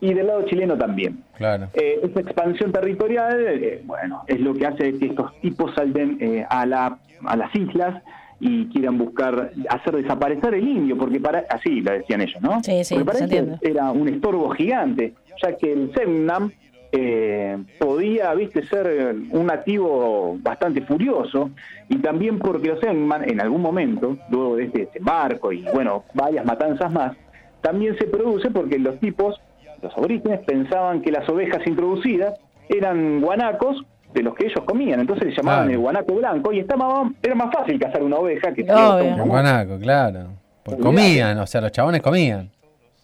y 0.00 0.14
del 0.14 0.26
lado 0.26 0.42
chileno 0.46 0.76
también. 0.76 1.22
Claro. 1.36 1.68
Eh, 1.74 2.00
esa 2.02 2.20
expansión 2.20 2.72
territorial, 2.72 3.36
eh, 3.46 3.82
bueno, 3.84 4.22
es 4.26 4.40
lo 4.40 4.54
que 4.54 4.66
hace 4.66 4.98
que 4.98 5.06
estos 5.06 5.38
tipos 5.40 5.74
salten 5.74 6.16
eh, 6.20 6.46
a, 6.48 6.64
la, 6.66 6.98
a 7.24 7.36
las 7.36 7.54
islas 7.54 8.02
y 8.40 8.66
quieran 8.66 8.96
buscar 8.96 9.52
hacer 9.68 9.96
desaparecer 9.96 10.54
el 10.54 10.66
indio, 10.66 10.96
porque 10.96 11.20
para 11.20 11.44
así 11.50 11.82
lo 11.82 11.92
decían 11.92 12.22
ellos, 12.22 12.40
¿no? 12.40 12.62
Sí, 12.62 12.82
sí, 12.84 12.94
porque 12.94 13.04
para 13.04 13.24
ellos 13.26 13.58
era 13.60 13.92
un 13.92 14.08
estorbo 14.08 14.48
gigante, 14.50 15.12
ya 15.42 15.56
que 15.56 15.72
el 15.72 15.92
Semnam 15.92 16.50
eh, 16.92 17.58
podía, 17.78 18.32
viste, 18.34 18.66
ser 18.66 19.14
un 19.30 19.46
nativo 19.46 20.38
bastante 20.40 20.80
furioso 20.80 21.50
y 21.90 21.98
también 21.98 22.38
porque 22.38 22.68
los 22.68 22.80
Semnam 22.80 23.22
en 23.24 23.42
algún 23.42 23.60
momento, 23.60 24.16
luego 24.30 24.56
de 24.56 24.64
este 24.64 24.86
desembarco 24.86 25.52
y 25.52 25.62
bueno, 25.74 26.04
varias 26.14 26.46
matanzas 26.46 26.90
más, 26.90 27.14
también 27.60 27.96
se 27.98 28.06
produce 28.06 28.50
porque 28.50 28.78
los 28.78 28.98
tipos, 29.00 29.40
los 29.82 29.96
aborígenes, 29.96 30.40
pensaban 30.40 31.02
que 31.02 31.10
las 31.10 31.28
ovejas 31.28 31.66
introducidas 31.66 32.34
eran 32.68 33.20
guanacos 33.20 33.82
de 34.14 34.22
los 34.22 34.34
que 34.34 34.46
ellos 34.46 34.64
comían, 34.64 35.00
entonces 35.00 35.26
le 35.28 35.34
llamaban 35.36 35.60
Claro. 35.66 35.72
el 35.72 35.78
guanaco 35.78 36.14
blanco 36.14 36.52
y 36.52 36.58
estaba, 36.60 37.10
era 37.22 37.34
más 37.34 37.52
fácil 37.54 37.78
cazar 37.78 38.02
una 38.02 38.16
oveja 38.16 38.52
que. 38.52 38.62
Un 38.62 39.28
guanaco, 39.28 39.78
claro. 39.78 40.26
Pues 40.64 40.78
comían, 40.78 41.38
o 41.38 41.46
sea, 41.46 41.60
los 41.60 41.72
chabones 41.72 42.00
comían. 42.02 42.50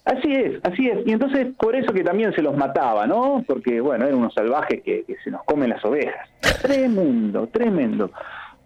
Así 0.04 0.32
es, 0.32 0.60
así 0.62 0.88
es. 0.88 0.98
Y 1.06 1.12
entonces 1.12 1.48
por 1.58 1.74
eso 1.74 1.92
que 1.92 2.04
también 2.04 2.32
se 2.34 2.42
los 2.42 2.56
mataba, 2.56 3.06
¿no? 3.06 3.42
Porque, 3.46 3.80
bueno, 3.80 4.04
eran 4.04 4.18
unos 4.18 4.34
salvajes 4.34 4.82
que, 4.84 5.04
que 5.04 5.16
se 5.24 5.30
nos 5.30 5.42
comen 5.44 5.70
las 5.70 5.84
ovejas. 5.84 6.28
Tremendo, 6.62 7.46
tremendo. 7.48 8.10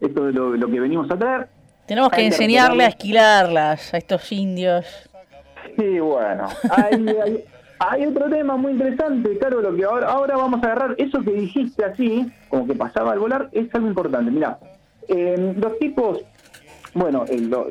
Esto 0.01 0.29
es 0.29 0.35
lo, 0.35 0.57
lo 0.57 0.69
que 0.71 0.81
venimos 0.81 1.11
a 1.11 1.17
traer. 1.19 1.49
Tenemos 1.87 2.11
que 2.11 2.27
enseñarle 2.27 2.85
a 2.85 2.89
esquilarlas 2.89 3.95
a 3.95 3.99
estos 3.99 4.31
indios. 4.33 4.85
Sí, 5.79 5.99
bueno. 6.01 6.47
Hay, 6.71 6.95
hay, 7.25 7.45
hay 7.81 8.07
otro 8.07 8.29
tema 8.31 8.57
muy 8.57 8.73
interesante, 8.73 9.37
claro, 9.39 9.61
lo 9.63 9.75
que 9.75 9.85
ahora, 9.85 10.09
ahora 10.13 10.37
vamos 10.37 10.63
a 10.63 10.67
agarrar. 10.67 10.95
Eso 10.99 11.23
que 11.23 11.33
dijiste 11.33 11.85
así, 11.85 12.31
como 12.49 12.67
que 12.67 12.75
pasaba 12.75 13.13
al 13.13 13.19
volar, 13.19 13.49
es 13.53 13.75
algo 13.75 13.89
importante. 13.89 14.31
Mira, 14.31 14.59
los 15.09 15.79
tipos, 15.79 16.19
bueno, 16.95 17.25
el, 17.29 17.49
lo- 17.51 17.67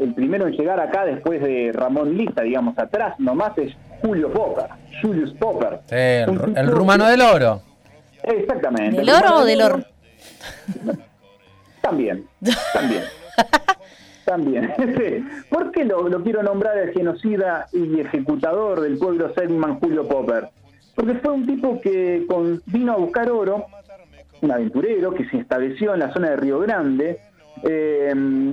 el- 0.00 0.12
primero 0.14 0.46
en 0.48 0.52
llegar 0.54 0.80
acá 0.80 1.04
después 1.04 1.40
de 1.40 1.70
Ramón 1.72 2.16
Lista, 2.16 2.42
digamos, 2.42 2.78
atrás 2.78 3.14
nomás 3.18 3.56
es 3.58 3.72
Julio 4.02 4.30
Popper, 4.32 4.66
Julius 5.00 5.32
Popper. 5.34 5.80
Sí, 5.86 5.94
el, 5.94 6.54
el 6.56 6.66
rumano 6.68 7.06
del 7.06 7.20
oro. 7.22 7.62
Exactamente. 8.22 8.96
¿Del 8.98 9.08
El 9.08 9.14
oro 9.14 9.36
o 9.36 9.44
del 9.44 9.62
oro? 9.62 9.80
También, 11.80 12.26
también. 12.72 13.02
También. 14.24 14.72
Sí. 14.76 15.24
¿Por 15.50 15.70
qué 15.70 15.84
lo, 15.84 16.08
lo 16.08 16.22
quiero 16.22 16.42
nombrar 16.42 16.78
el 16.78 16.92
genocida 16.92 17.66
y 17.72 18.00
ejecutador 18.00 18.80
del 18.80 18.98
pueblo 18.98 19.32
Selman 19.34 19.78
Julio 19.80 20.06
Popper? 20.08 20.48
Porque 20.94 21.14
fue 21.14 21.32
un 21.32 21.46
tipo 21.46 21.80
que 21.80 22.24
con- 22.28 22.62
vino 22.66 22.92
a 22.92 22.96
buscar 22.96 23.30
oro, 23.30 23.66
un 24.40 24.50
aventurero 24.50 25.12
que 25.12 25.24
se 25.28 25.38
estableció 25.38 25.94
en 25.94 26.00
la 26.00 26.12
zona 26.12 26.30
de 26.30 26.36
Río 26.36 26.60
Grande, 26.60 27.18
eh, 27.62 28.12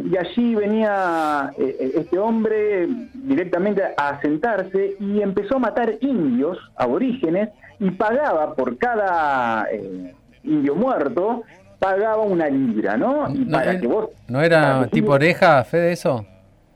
y 0.09 0.15
allí 0.17 0.55
venía 0.55 1.51
eh, 1.57 1.91
este 1.95 2.17
hombre 2.17 2.87
directamente 3.13 3.83
a 3.97 4.09
asentarse 4.09 4.95
y 4.99 5.21
empezó 5.21 5.57
a 5.57 5.59
matar 5.59 5.95
indios 6.01 6.57
aborígenes 6.77 7.49
y 7.79 7.91
pagaba 7.91 8.53
por 8.55 8.77
cada 8.77 9.67
eh, 9.71 10.13
indio 10.43 10.75
muerto, 10.75 11.43
pagaba 11.81 12.21
una 12.21 12.47
libra, 12.47 12.95
¿no? 12.95 13.27
Y 13.33 13.39
No, 13.39 13.57
para 13.57 13.79
que 13.79 13.87
vos 13.87 14.09
¿No 14.27 14.39
era 14.39 14.87
tipo 14.87 15.13
oreja, 15.13 15.63
Fede, 15.63 15.93
eso? 15.93 16.23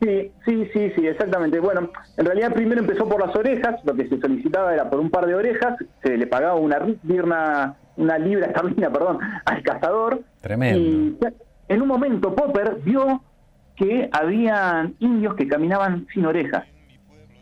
Sí, 0.02 0.32
sí, 0.44 0.68
sí, 0.74 0.92
sí, 0.96 1.08
exactamente. 1.08 1.60
Bueno, 1.60 1.92
en 2.18 2.26
realidad 2.26 2.52
primero 2.52 2.82
empezó 2.82 3.08
por 3.08 3.26
las 3.26 3.36
orejas, 3.36 3.76
lo 3.86 3.94
que 3.94 4.10
se 4.10 4.20
solicitaba 4.20 4.74
era 4.74 4.90
por 4.90 5.00
un 5.00 5.12
par 5.12 5.28
de 5.28 5.36
orejas, 5.36 5.76
se 6.02 6.18
le 6.18 6.26
pagaba 6.26 6.56
una 6.56 6.80
una, 7.08 7.76
una 7.98 8.18
libra 8.18 8.48
esterlina, 8.48 8.90
perdón, 8.94 9.20
al 9.46 9.62
cazador. 9.62 10.22
Tremendo. 10.42 10.80
Y 10.80 11.18
en 11.70 11.82
un 11.84 11.88
momento 11.88 12.34
Popper 12.34 12.78
vio 12.84 13.22
que 13.76 14.10
habían 14.12 14.96
indios 15.00 15.36
que 15.36 15.48
caminaban 15.48 16.08
sin 16.14 16.26
orejas. 16.26 16.66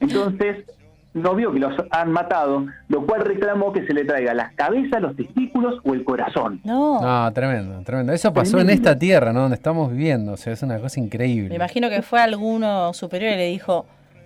Entonces 0.02 0.66
no 1.14 1.36
vio 1.36 1.52
que 1.54 1.60
los 1.60 1.74
han 1.92 2.12
matado, 2.12 2.66
lo 2.88 3.06
cual 3.06 3.22
reclamó 3.22 3.72
que 3.72 3.86
se 3.86 3.94
le 3.94 4.04
traiga 4.06 4.34
las 4.34 4.54
cabezas, 4.54 5.02
los 5.02 5.16
testículos 5.16 5.80
o 5.84 5.94
el 5.94 6.04
corazón. 6.04 6.60
No, 6.64 7.00
No, 7.02 7.32
tremendo, 7.34 7.82
tremendo. 7.84 8.14
Eso 8.14 8.34
pasó 8.34 8.60
en 8.60 8.70
esta 8.72 8.98
tierra, 8.98 9.32
¿no? 9.32 9.42
Donde 9.42 9.56
estamos 9.56 9.92
viviendo. 9.92 10.34
O 10.34 10.38
sea, 10.38 10.54
es 10.54 10.64
una 10.64 10.80
cosa 10.80 11.00
me 11.00 11.06
increíble. 11.08 11.54
imagino 11.56 11.90
que 11.90 12.02
fue 12.02 12.20
alguno 12.20 12.94
superior 12.94 13.34
y 13.34 13.38
le 13.38 13.48
dijo, 13.50 13.86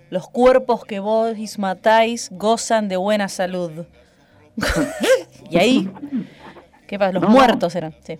los 0.10 0.30
cuerpos 0.30 0.86
que 0.86 1.00
vos 1.00 1.36
matáis 1.60 2.30
gozan 2.32 2.88
de 2.88 2.96
buena 2.98 3.28
salud. 3.28 3.72
y 5.52 5.58
ahí, 5.58 5.90
¿qué 6.88 6.98
pasa? 6.98 7.12
Los 7.12 7.24
No. 7.24 7.30
muertos 7.30 7.76
eran, 7.76 7.94
sí. 8.02 8.18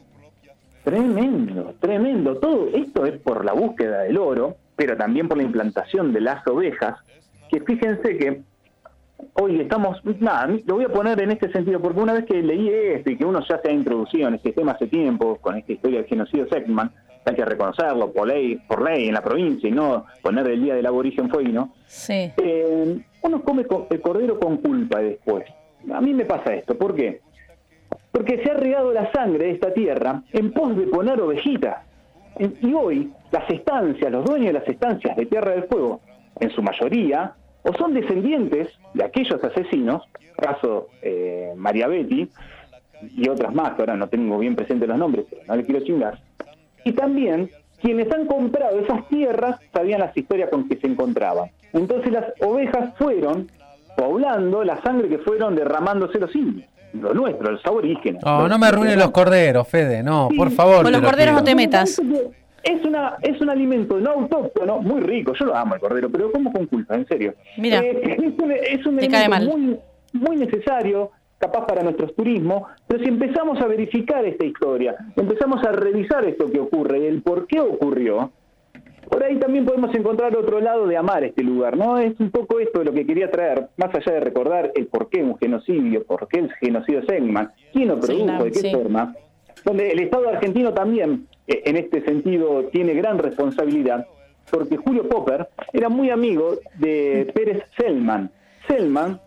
Tremendo, 0.84 1.74
tremendo. 1.80 2.36
Todo 2.38 2.68
esto 2.74 3.06
es 3.06 3.18
por 3.20 3.44
la 3.44 3.54
búsqueda 3.54 4.00
del 4.04 4.18
oro, 4.18 4.56
pero 4.76 4.96
también 4.96 5.28
por 5.28 5.38
la 5.38 5.44
implantación 5.44 6.14
de 6.14 6.22
las 6.22 6.46
ovejas, 6.48 6.96
que 7.50 7.60
fíjense 7.62 8.18
que 8.18 8.42
hoy 9.34 9.60
estamos, 9.62 10.00
nada, 10.20 10.48
lo 10.66 10.76
voy 10.76 10.86
a 10.86 10.90
poner 10.90 11.20
en 11.22 11.32
este 11.32 11.52
sentido, 11.52 11.80
porque 11.82 12.00
una 12.00 12.14
vez 12.14 12.26
que 12.26 12.42
leí 12.42 12.70
esto 12.70 13.10
y 13.12 13.18
que 13.18 13.26
uno 13.26 13.40
ya 13.48 13.60
se 13.62 13.70
ha 13.70 13.74
introducido 13.74 14.28
en 14.28 14.36
este 14.36 14.52
tema 14.54 14.74
hace 14.74 14.88
tiempo, 14.88 15.38
con 15.38 15.58
esta 15.58 15.72
historia 15.74 16.00
del 16.00 16.08
genocidio 16.08 16.48
Seckman, 16.50 16.92
hay 17.26 17.36
que 17.36 17.44
reconocerlo 17.46 18.12
por 18.14 18.28
ley, 18.28 18.56
por 18.68 18.82
ley 18.90 19.08
en 19.08 19.14
la 19.14 19.22
provincia 19.22 19.68
y 19.68 19.72
no 19.72 20.06
poner 20.22 20.48
el 20.48 20.62
día 20.64 20.76
del 20.76 20.86
aborigen 20.86 21.30
fueguino, 21.30 21.74
Sí. 21.86 22.32
eh, 22.38 23.00
uno 23.24 23.42
come 23.44 23.66
co- 23.66 23.88
el 23.90 24.02
cordero 24.02 24.40
con 24.40 24.58
culpa 24.58 25.00
después. 25.00 25.46
A 25.92 26.00
mí 26.02 26.14
me 26.14 26.26
pasa 26.26 26.54
esto, 26.54 26.78
¿por 26.78 26.96
qué? 26.96 27.22
Porque 28.12 28.42
se 28.44 28.52
ha 28.52 28.54
regado 28.56 28.94
la 28.94 29.12
sangre 29.12 29.46
de 29.46 29.52
esta 29.52 29.74
tierra 29.74 30.24
en 30.32 30.52
pos 30.52 30.76
de 30.78 30.88
poner 30.88 31.20
ovejitas. 31.22 31.78
Y 32.62 32.74
hoy 32.74 33.12
las 33.32 33.50
estancias, 33.50 34.12
los 34.12 34.24
dueños 34.26 34.48
de 34.48 34.54
las 34.54 34.68
estancias 34.68 35.16
de 35.18 35.26
Tierra 35.26 35.52
del 35.52 35.64
Fuego, 35.64 36.02
en 36.40 36.50
su 36.52 36.62
mayoría, 36.62 37.34
o 37.64 37.74
son 37.78 37.94
descendientes 37.94 38.70
de 38.94 39.04
aquellos 39.04 39.44
asesinos, 39.44 40.04
caso 40.38 40.88
eh, 41.02 41.54
María 41.56 41.88
Betty 41.88 42.30
y 43.16 43.30
otras 43.30 43.54
más, 43.54 43.74
que 43.76 43.82
ahora 43.82 43.96
no 43.96 44.08
tengo 44.08 44.38
bien 44.40 44.56
presentes 44.56 44.88
los 44.88 44.98
nombres, 44.98 45.26
pero 45.30 45.42
no 45.48 45.56
le 45.56 45.64
quiero 45.66 45.84
chingar, 45.86 46.20
y 46.84 46.94
también 46.94 47.50
quienes 47.82 48.12
han 48.12 48.26
comprado 48.26 48.80
esas 48.80 49.08
tierras 49.08 49.60
sabían 49.74 50.00
las 50.00 50.16
historias 50.18 50.50
con 50.50 50.68
que 50.68 50.78
se 50.78 50.88
encontraban. 50.88 51.50
Entonces 51.74 52.12
las 52.12 52.26
ovejas 52.42 52.94
fueron 52.98 53.52
poblando 53.96 54.64
la 54.64 54.82
sangre 54.82 55.10
que 55.10 55.18
fueron 55.20 55.56
derramándose 55.56 56.18
los 56.20 56.34
indios, 56.36 56.68
los 56.94 57.14
nuestros, 57.14 57.52
los 57.52 57.66
aborígenes. 57.66 58.24
No, 58.24 58.42
Los- 58.42 58.50
no 58.50 58.58
me 58.60 58.68
arruines 58.68 58.98
los 58.98 59.12
corderos, 59.12 59.68
Fede. 59.68 60.02
No, 60.02 60.30
por 60.36 60.50
favor. 60.52 60.84
Con 60.84 60.92
los 60.92 61.02
lo 61.02 61.08
corderos 61.08 61.36
no 61.36 61.44
te 61.44 61.54
metas. 61.56 62.02
Es 62.68 62.84
una 62.84 63.18
es 63.22 63.40
un 63.40 63.50
alimento 63.50 64.00
no 64.00 64.12
autóctono, 64.12 64.80
muy 64.80 65.02
rico. 65.02 65.34
Yo 65.34 65.46
lo 65.46 65.56
amo 65.56 65.76
el 65.76 65.82
cordero, 65.82 66.10
pero 66.10 66.32
como 66.32 66.52
con 66.52 66.66
culpa, 66.66 66.96
en 66.96 67.08
serio. 67.08 67.34
Mira. 67.58 67.80
Eh, 67.80 68.18
es 68.24 68.40
un, 68.40 68.52
es 68.52 68.86
un 68.86 69.00
alimento 69.00 69.56
muy 69.56 69.80
muy 70.14 70.38
necesario, 70.38 71.12
capaz 71.38 71.66
para 71.66 71.84
nuestros 71.84 72.16
turismos, 72.16 72.64
pero 72.88 73.04
si 73.04 73.10
empezamos 73.10 73.60
a 73.62 73.68
verificar 73.68 74.26
esta 74.26 74.46
historia, 74.46 74.96
empezamos 75.16 75.64
a 75.64 75.72
revisar 75.72 76.26
esto 76.26 76.50
que 76.52 76.60
ocurre, 76.60 77.08
el 77.08 77.22
por 77.22 77.48
qué 77.48 77.60
ocurrió, 77.60 78.32
por 79.10 79.24
ahí 79.24 79.38
también 79.38 79.66
podemos 79.66 79.94
encontrar 79.96 80.36
otro 80.36 80.60
lado 80.60 80.86
de 80.86 80.98
amar 80.98 81.24
este 81.24 81.44
lugar, 81.44 81.78
¿no? 81.78 81.98
Es 81.98 82.20
un 82.20 82.30
poco 82.30 82.60
esto 82.60 82.80
de 82.80 82.86
lo 82.86 82.94
que 82.94 83.06
quería 83.06 83.32
traer, 83.32 83.70
más 83.78 83.94
allá 83.96 84.14
de 84.14 84.20
recordar 84.20 84.72
el 84.76 84.88
por 84.88 85.10
qué 85.10 85.24
un 85.24 85.38
genocidio, 85.38 86.04
por 86.04 86.28
qué 86.28 86.40
el 86.40 86.52
genocidio 86.56 87.06
Segman, 87.06 87.52
quién 87.72 87.88
lo 87.88 88.00
produjo, 88.00 88.44
de 88.44 88.52
qué 88.52 88.60
sí. 88.60 88.72
forma, 88.72 89.16
donde 89.64 89.92
el 89.92 90.00
Estado 90.00 90.30
argentino 90.30 90.74
también, 90.74 91.28
eh, 91.48 91.64
en 91.66 91.78
este 91.78 92.04
sentido, 92.04 92.66
tiene 92.72 92.94
gran 92.94 93.18
responsabilidad, 93.18 94.08
porque 94.50 94.78
Julio 94.78 95.08
Popper 95.08 95.48
era 95.74 95.90
muy 95.90 96.10
amigo 96.10 96.56
de 96.80 97.32
Pérez 97.34 97.64
Selman. 97.78 98.32
Selman, 98.68 99.20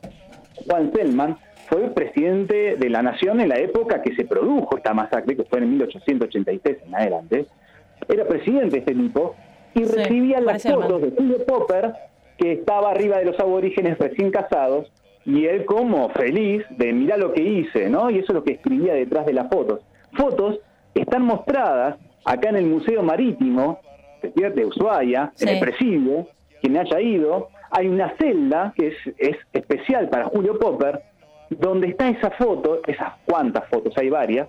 Juan 0.67 0.93
Selman, 0.93 1.39
fue 1.69 1.89
presidente 1.91 2.77
de 2.77 2.91
la 2.91 3.03
nación 3.03 3.41
en 3.41 3.49
la 3.49 3.59
época 3.59 4.03
que 4.03 4.15
se 4.17 4.25
produjo 4.25 4.77
esta 4.77 4.93
masacre, 4.93 5.37
que 5.37 5.45
fue 5.45 5.61
en 5.61 5.71
1886 5.71 6.79
en 6.87 6.95
adelante. 6.95 7.47
Era 8.09 8.25
presidente 8.27 8.79
este 8.79 8.95
tipo 8.95 9.37
y 9.75 9.85
Sí, 9.85 9.93
recibía 9.95 10.41
las 10.41 10.63
fotos 10.63 11.03
de 11.03 11.11
Julio 11.13 11.47
Popper, 11.47 11.93
que 12.37 12.53
estaba 12.53 12.91
arriba 12.91 13.19
de 13.19 13.27
los 13.27 13.39
aborígenes 13.39 13.99
recién 13.99 14.31
casados, 14.31 14.91
y 15.25 15.47
él 15.47 15.65
como 15.65 16.09
feliz 16.11 16.65
de 16.71 16.93
mirar 16.93 17.19
lo 17.19 17.33
que 17.33 17.43
hice, 17.43 17.89
¿no? 17.89 18.11
Y 18.11 18.19
eso 18.19 18.33
es 18.33 18.35
lo 18.35 18.45
que 18.45 18.55
escribía 18.55 18.95
detrás 18.95 19.27
de 19.27 19.35
las 19.35 19.49
fotos. 19.49 19.81
Fotos 20.13 20.59
están 20.95 21.23
mostradas 21.23 21.97
acá 22.25 22.51
en 22.51 22.57
el 22.57 22.67
Museo 22.67 23.03
Marítimo 23.03 23.81
de 24.23 24.67
Ushuaia, 24.67 25.33
en 25.41 25.49
el 25.49 25.61
presidio, 25.61 26.27
quien 26.61 26.77
haya 26.77 27.01
ido, 27.01 27.49
hay 27.71 27.89
una 27.89 28.15
celda 28.19 28.73
que 28.77 28.89
es, 28.89 28.95
es 29.17 29.37
especial 29.53 30.09
para 30.09 30.27
Julio 30.27 30.59
Popper, 30.59 31.01
donde 31.51 31.89
está 31.89 32.09
esa 32.09 32.31
foto, 32.31 32.81
esas 32.87 33.15
cuantas 33.25 33.69
fotos, 33.69 33.97
hay 33.97 34.11
varias, 34.11 34.49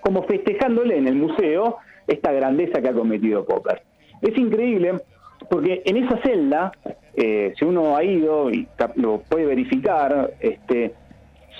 como 0.00 0.22
festejándole 0.24 0.98
en 0.98 1.08
el 1.08 1.14
museo 1.14 1.78
esta 2.06 2.32
grandeza 2.32 2.80
que 2.82 2.88
ha 2.88 2.92
cometido 2.92 3.44
Popper. 3.44 3.82
Es 4.20 4.36
increíble 4.36 5.00
porque 5.48 5.82
en 5.84 5.96
esa 5.96 6.18
celda, 6.22 6.72
eh, 7.14 7.52
si 7.58 7.64
uno 7.64 7.96
ha 7.96 8.04
ido 8.04 8.50
y 8.50 8.68
lo 8.96 9.20
puede 9.20 9.46
verificar, 9.46 10.34
este, 10.40 10.94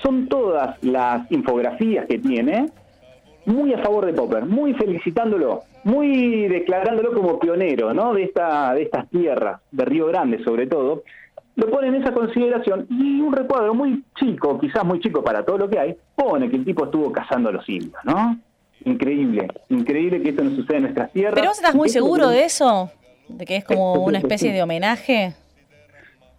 son 0.03 0.27
todas 0.27 0.81
las 0.83 1.29
infografías 1.31 2.05
que 2.05 2.19
tiene 2.19 2.69
muy 3.45 3.73
a 3.73 3.79
favor 3.79 4.05
de 4.05 4.13
Popper, 4.13 4.45
muy 4.45 4.73
felicitándolo, 4.73 5.63
muy 5.83 6.47
declarándolo 6.47 7.13
como 7.13 7.39
pionero, 7.39 7.93
¿no? 7.93 8.13
De 8.13 8.23
esta, 8.23 8.73
de 8.73 8.83
estas 8.83 9.09
tierras, 9.09 9.61
de 9.71 9.85
Río 9.85 10.07
Grande 10.07 10.43
sobre 10.43 10.67
todo, 10.67 11.03
lo 11.55 11.69
pone 11.69 11.87
en 11.87 11.95
esa 11.95 12.13
consideración 12.13 12.85
y 12.89 13.21
un 13.21 13.33
recuadro 13.33 13.73
muy 13.73 14.03
chico, 14.19 14.59
quizás 14.59 14.83
muy 14.83 14.99
chico 14.99 15.23
para 15.23 15.43
todo 15.45 15.59
lo 15.59 15.69
que 15.69 15.79
hay, 15.79 15.95
pone 16.15 16.49
que 16.49 16.57
el 16.57 16.65
tipo 16.65 16.85
estuvo 16.85 17.11
cazando 17.11 17.49
a 17.49 17.53
los 17.53 17.67
indios, 17.69 17.99
¿no? 18.03 18.37
Increíble, 18.83 19.47
increíble 19.69 20.21
que 20.21 20.29
esto 20.29 20.43
no 20.43 20.55
suceda 20.55 20.77
en 20.77 20.83
nuestras 20.83 21.11
tierras. 21.11 21.35
¿Pero 21.35 21.47
vos 21.47 21.57
estás 21.57 21.75
muy 21.75 21.89
seguro 21.89 22.29
de 22.29 22.43
eso? 22.43 22.91
¿De 23.29 23.45
que 23.45 23.57
es 23.57 23.65
como 23.65 23.93
una 23.93 24.19
especie 24.19 24.51
de 24.51 24.61
homenaje? 24.61 25.33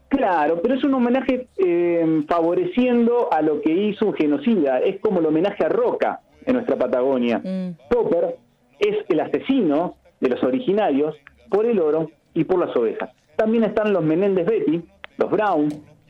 Claro, 0.09 0.61
pero 0.63 0.75
es 0.75 0.85
un 0.85 0.95
homenaje 0.95 1.49
eh, 1.57 2.23
favoreciendo 2.29 3.33
a 3.33 3.43
lo 3.43 3.61
que 3.61 3.73
hizo 3.73 4.07
un 4.07 4.15
genocida. 4.15 4.79
Es 4.79 5.01
como 5.01 5.19
el 5.19 5.27
homenaje 5.27 5.65
a 5.65 5.69
Roca 5.69 6.21
en 6.47 6.55
nuestra 6.55 6.77
Patagonia. 6.77 7.39
Mm. 7.39 7.71
Popper 7.91 8.37
es 8.79 8.97
el 9.09 9.21
asesino 9.21 9.97
de 10.21 10.29
los 10.31 10.43
originarios 10.43 11.15
por 11.51 11.67
el 11.67 11.79
oro 11.81 12.11
y 12.35 12.45
por 12.45 12.59
las 12.65 12.75
ovejas. 12.77 13.11
También 13.37 13.65
están 13.65 13.93
los 13.93 14.03
Menéndez 14.03 14.47
Betty, 14.47 14.83
los 15.19 15.31
Brown, 15.31 15.69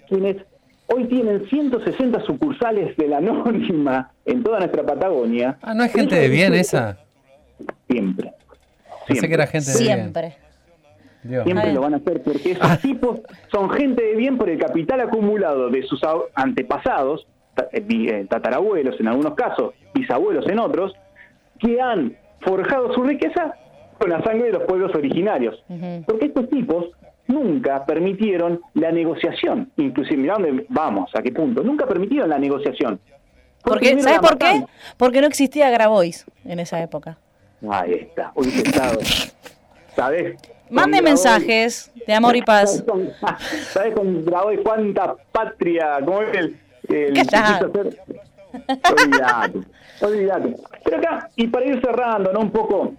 quienes 0.08 0.36
hoy 0.88 1.06
tienen 1.06 1.46
160 1.48 2.20
sucursales 2.20 2.96
de 2.96 3.08
la 3.08 3.18
anónima 3.18 4.12
en 4.24 4.42
toda 4.42 4.58
nuestra 4.60 4.84
Patagonia. 4.84 5.58
Ah, 5.62 5.74
¿no 5.74 5.82
es 5.84 5.92
gente 5.92 6.14
de 6.14 6.28
bien 6.28 6.54
esa? 6.54 6.98
Siempre. 7.88 8.32
Pensé 9.06 9.28
que 9.28 9.34
era 9.34 9.46
gente 9.46 9.70
de 9.72 9.78
bien. 9.78 9.98
Siempre. 9.98 10.36
Dios. 11.22 11.44
Siempre 11.44 11.72
lo 11.72 11.80
van 11.80 11.94
a 11.94 11.96
hacer 11.96 12.22
porque 12.22 12.52
esos 12.52 12.62
Ah. 12.64 12.78
tipos 12.80 13.20
son 13.50 13.68
gente 13.70 14.02
de 14.04 14.14
bien 14.14 14.36
por 14.38 14.48
el 14.48 14.58
capital 14.58 15.00
acumulado 15.00 15.70
de 15.70 15.82
sus 15.82 16.00
antepasados, 16.34 17.26
tatarabuelos 18.28 18.98
en 19.00 19.08
algunos 19.08 19.34
casos, 19.34 19.74
bisabuelos 19.94 20.46
en 20.48 20.58
otros, 20.58 20.92
que 21.58 21.80
han 21.80 22.16
forjado 22.40 22.92
su 22.94 23.02
riqueza 23.02 23.54
con 23.98 24.10
la 24.10 24.22
sangre 24.22 24.46
de 24.46 24.52
los 24.52 24.62
pueblos 24.64 24.94
originarios. 24.94 25.62
Porque 26.06 26.26
estos 26.26 26.48
tipos 26.50 26.86
nunca 27.26 27.84
permitieron 27.84 28.60
la 28.74 28.92
negociación, 28.92 29.70
inclusive, 29.76 30.16
mirá 30.16 30.34
dónde 30.34 30.66
vamos, 30.68 31.10
a 31.14 31.22
qué 31.22 31.32
punto, 31.32 31.62
nunca 31.62 31.86
permitieron 31.86 32.28
la 32.28 32.38
negociación. 32.38 33.00
Porque, 33.62 34.00
¿Sabes 34.00 34.20
por 34.20 34.38
qué? 34.38 34.64
Porque 34.96 35.20
no 35.20 35.26
existía 35.26 35.70
Grabois 35.70 36.24
en 36.44 36.60
esa 36.60 36.80
época. 36.80 37.18
Ahí 37.68 37.94
está, 37.94 38.30
hubiese 38.34 38.62
estado. 38.62 39.00
¿Sabes? 39.96 40.36
Mande 40.70 41.00
mensajes 41.02 41.90
de 42.06 42.14
amor 42.14 42.36
y 42.36 42.42
paz. 42.42 42.84
¿Sabes 42.84 42.84
con, 42.84 43.12
¿sabes 43.72 43.94
con 43.94 44.24
Grabois 44.24 44.60
cuánta 44.62 45.16
patria? 45.32 45.98
¿Cómo 46.04 46.22
es 46.22 46.36
el, 46.36 46.56
el 46.88 47.12
quiso 47.14 47.36
hacer? 47.36 47.98
Olvídate, 48.90 49.58
olvídate. 50.00 50.56
Pero 50.84 50.96
acá, 50.98 51.28
y 51.36 51.46
para 51.48 51.66
ir 51.66 51.80
cerrando, 51.80 52.32
¿no? 52.32 52.40
Un 52.40 52.50
poco, 52.50 52.92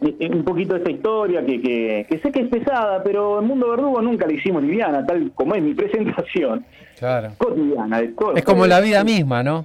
eh, 0.00 0.30
un 0.32 0.44
poquito 0.44 0.74
de 0.74 0.78
esta 0.80 0.90
historia 0.90 1.44
que, 1.44 1.60
que, 1.60 2.06
que 2.08 2.18
sé 2.18 2.32
que 2.32 2.40
es 2.40 2.48
pesada, 2.48 3.02
pero 3.02 3.38
en 3.40 3.46
Mundo 3.46 3.70
Verdugo 3.70 4.00
nunca 4.02 4.26
la 4.26 4.32
hicimos 4.32 4.62
liviana, 4.62 5.04
tal 5.06 5.30
como 5.34 5.54
es 5.54 5.62
mi 5.62 5.74
presentación, 5.74 6.64
Claro. 6.98 7.30
cotidiana. 7.38 8.00
De 8.00 8.08
todo. 8.08 8.34
Es 8.36 8.44
como 8.44 8.66
la 8.66 8.80
vida 8.80 9.04
misma, 9.04 9.42
¿no? 9.42 9.64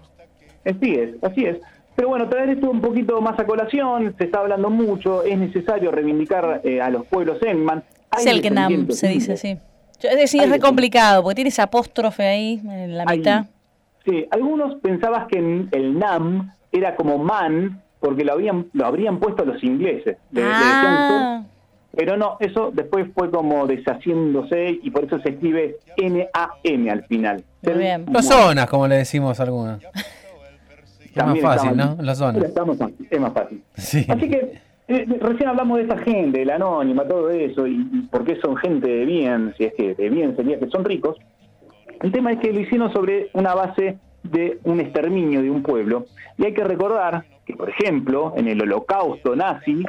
Así 0.65 0.93
es, 0.95 1.12
así 1.24 1.45
es. 1.45 1.57
Pero 1.95 2.09
bueno, 2.09 2.27
traer 2.27 2.50
esto 2.50 2.69
un 2.69 2.81
poquito 2.81 3.21
más 3.21 3.39
a 3.39 3.45
colación, 3.45 4.13
se 4.17 4.25
está 4.25 4.39
hablando 4.39 4.69
mucho, 4.69 5.24
es 5.24 5.38
necesario 5.38 5.91
reivindicar 5.91 6.59
eh, 6.63 6.81
a 6.81 6.89
los 6.89 7.05
pueblos 7.05 7.38
Enman. 7.41 7.83
Descendientes 8.17 9.00
se 9.00 9.07
dice 9.09 9.31
indios. 9.33 9.63
Yo- 10.01 10.09
Es 10.09 10.17
decir, 10.17 10.41
es 10.41 10.47
Hay 10.47 10.53
re 10.53 10.59
complicado 10.59 11.21
porque 11.23 11.35
tiene 11.35 11.49
ese 11.49 11.61
apóstrofe 11.61 12.23
ahí 12.23 12.61
en 12.63 12.97
la 12.97 13.03
Hay- 13.07 13.19
mitad. 13.19 13.45
Sí, 14.05 14.25
algunos 14.31 14.75
pensabas 14.81 15.27
que 15.27 15.39
en- 15.39 15.69
el 15.71 15.97
Nam 15.97 16.51
era 16.71 16.95
como 16.95 17.17
man 17.17 17.81
porque 17.99 18.23
lo 18.23 18.33
habían 18.33 18.67
lo 18.73 18.85
habrían 18.85 19.19
puesto 19.19 19.43
los 19.45 19.63
ingleses. 19.63 20.17
Le- 20.31 20.41
le 20.41 20.47
decían 20.47 20.61
Ah, 20.61 21.43
Pero 21.97 22.17
no, 22.17 22.35
eso 22.41 22.71
después 22.73 23.07
fue 23.15 23.31
como 23.31 23.65
deshaciéndose 23.67 24.79
y 24.83 24.91
por 24.91 25.05
eso 25.05 25.17
se 25.22 25.29
escribe 25.29 25.77
N-A-M 25.96 26.91
al 26.91 27.05
final. 27.05 27.43
Muy 27.61 27.74
bien. 27.75 28.05
Los 28.11 28.25
zonas, 28.25 28.67
como 28.70 28.85
le 28.87 28.98
decimos 28.98 29.39
a 29.39 29.43
algunos. 29.43 29.81
Es 31.15 31.25
más 31.25 31.39
fácil, 31.39 31.77
¿no? 31.77 31.96
Los 32.01 32.17
zonas. 32.17 32.43
Fácil, 32.53 33.07
es 33.09 33.20
más 33.22 33.33
fácil. 33.33 33.63
Sí. 33.77 34.05
Así 34.09 34.29
que 34.29 34.59
eh, 34.87 35.05
recién 35.19 35.50
hablamos 35.50 35.77
de 35.77 35.83
esta 35.83 35.98
gente, 35.98 36.39
de 36.39 36.45
la 36.45 36.55
anónima, 36.55 37.07
todo 37.07 37.29
eso, 37.29 37.65
y, 37.67 37.87
y 37.91 38.01
por 38.11 38.24
qué 38.24 38.37
son 38.37 38.55
gente 38.57 38.87
de 38.87 39.05
bien, 39.05 39.53
si 39.57 39.65
es 39.65 39.74
que 39.74 39.95
de 39.95 40.09
bien 40.09 40.35
sería 40.35 40.59
que 40.59 40.67
son 40.67 40.85
ricos. 40.85 41.17
El 42.01 42.11
tema 42.11 42.31
es 42.31 42.39
que 42.39 42.53
lo 42.53 42.59
hicieron 42.59 42.91
sobre 42.91 43.29
una 43.33 43.55
base 43.55 43.98
de 44.24 44.59
un 44.63 44.79
exterminio 44.79 45.41
de 45.41 45.50
un 45.50 45.63
pueblo. 45.63 46.05
Y 46.37 46.45
hay 46.45 46.53
que 46.53 46.63
recordar 46.63 47.24
que, 47.45 47.55
por 47.55 47.69
ejemplo, 47.69 48.33
en 48.35 48.48
el 48.48 48.61
holocausto 48.61 49.35
nazi, 49.35 49.83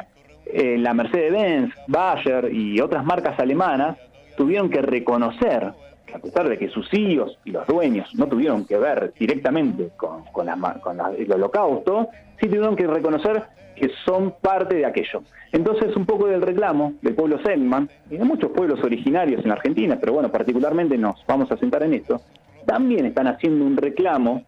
eh, 0.45 0.77
la 0.77 0.93
Mercedes-Benz, 0.93 1.73
Bayer 1.87 2.53
y 2.53 2.79
otras 2.79 3.03
marcas 3.03 3.39
alemanas 3.39 3.97
tuvieron 4.37 4.69
que 4.69 4.81
reconocer 4.81 5.73
a 6.13 6.19
pesar 6.19 6.47
de 6.47 6.57
que 6.57 6.69
sus 6.69 6.89
CEOs 6.89 7.37
y 7.43 7.51
los 7.51 7.67
dueños 7.67 8.13
no 8.15 8.27
tuvieron 8.27 8.65
que 8.65 8.77
ver 8.77 9.13
directamente 9.19 9.89
con, 9.97 10.23
el 10.47 11.31
holocausto, 11.31 12.07
sí 12.39 12.47
tuvieron 12.47 12.75
que 12.75 12.87
reconocer 12.87 13.43
que 13.79 13.89
son 14.05 14.33
parte 14.41 14.75
de 14.75 14.85
aquello. 14.85 15.21
Entonces, 15.51 15.95
un 15.95 16.05
poco 16.05 16.27
del 16.27 16.41
reclamo 16.41 16.93
del 17.01 17.13
pueblo 17.13 17.39
Selman, 17.43 17.89
y 18.09 18.17
de 18.17 18.23
muchos 18.25 18.51
pueblos 18.51 18.83
originarios 18.83 19.45
en 19.45 19.51
Argentina, 19.51 19.97
pero 19.99 20.13
bueno, 20.13 20.31
particularmente 20.31 20.97
nos 20.97 21.23
vamos 21.27 21.51
a 21.51 21.57
sentar 21.57 21.83
en 21.83 21.93
esto, 21.93 22.21
también 22.65 23.05
están 23.05 23.27
haciendo 23.27 23.65
un 23.65 23.77
reclamo, 23.77 24.43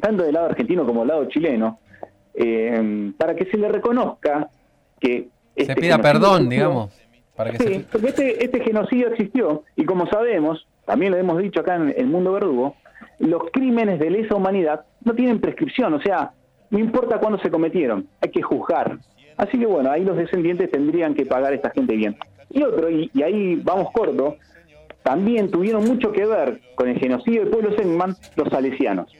tanto 0.00 0.24
del 0.24 0.34
lado 0.34 0.46
argentino 0.46 0.84
como 0.84 1.00
del 1.00 1.08
lado 1.08 1.24
chileno, 1.26 1.78
eh, 2.34 3.12
para 3.16 3.34
que 3.34 3.46
se 3.46 3.56
le 3.56 3.68
reconozca 3.68 4.48
que... 5.00 5.28
Se 5.56 5.62
este 5.62 5.74
pida 5.76 5.96
genocidio 5.96 6.12
perdón, 6.12 6.42
existió. 6.42 6.50
digamos. 6.50 7.02
Para 7.36 7.50
que 7.52 7.58
Sí, 7.58 7.74
se... 7.74 7.80
porque 7.90 8.08
este, 8.08 8.44
este 8.44 8.60
genocidio 8.60 9.08
existió 9.08 9.64
y 9.76 9.84
como 9.84 10.06
sabemos, 10.06 10.66
también 10.84 11.12
lo 11.12 11.18
hemos 11.18 11.38
dicho 11.38 11.60
acá 11.60 11.76
en 11.76 11.94
el 11.96 12.06
mundo 12.06 12.32
verdugo, 12.32 12.76
los 13.18 13.42
crímenes 13.52 13.98
de 13.98 14.10
lesa 14.10 14.34
humanidad 14.36 14.84
no 15.04 15.14
tienen 15.14 15.40
prescripción, 15.40 15.94
o 15.94 16.00
sea, 16.00 16.32
no 16.70 16.78
importa 16.78 17.18
cuándo 17.18 17.38
se 17.38 17.50
cometieron, 17.50 18.06
hay 18.20 18.30
que 18.30 18.42
juzgar. 18.42 18.98
Así 19.36 19.58
que 19.58 19.66
bueno, 19.66 19.90
ahí 19.90 20.04
los 20.04 20.16
descendientes 20.16 20.70
tendrían 20.70 21.14
que 21.14 21.24
pagar 21.24 21.52
a 21.52 21.56
esta 21.56 21.70
gente 21.70 21.94
bien. 21.96 22.16
Y 22.50 22.62
otro, 22.62 22.90
y, 22.90 23.10
y 23.14 23.22
ahí 23.22 23.56
vamos 23.56 23.88
corto, 23.92 24.36
también 25.02 25.50
tuvieron 25.50 25.84
mucho 25.84 26.12
que 26.12 26.26
ver 26.26 26.60
con 26.74 26.88
el 26.88 26.98
genocidio 26.98 27.42
del 27.42 27.50
pueblo 27.50 27.76
Selman 27.76 28.16
los 28.36 28.48
salesianos. 28.48 29.10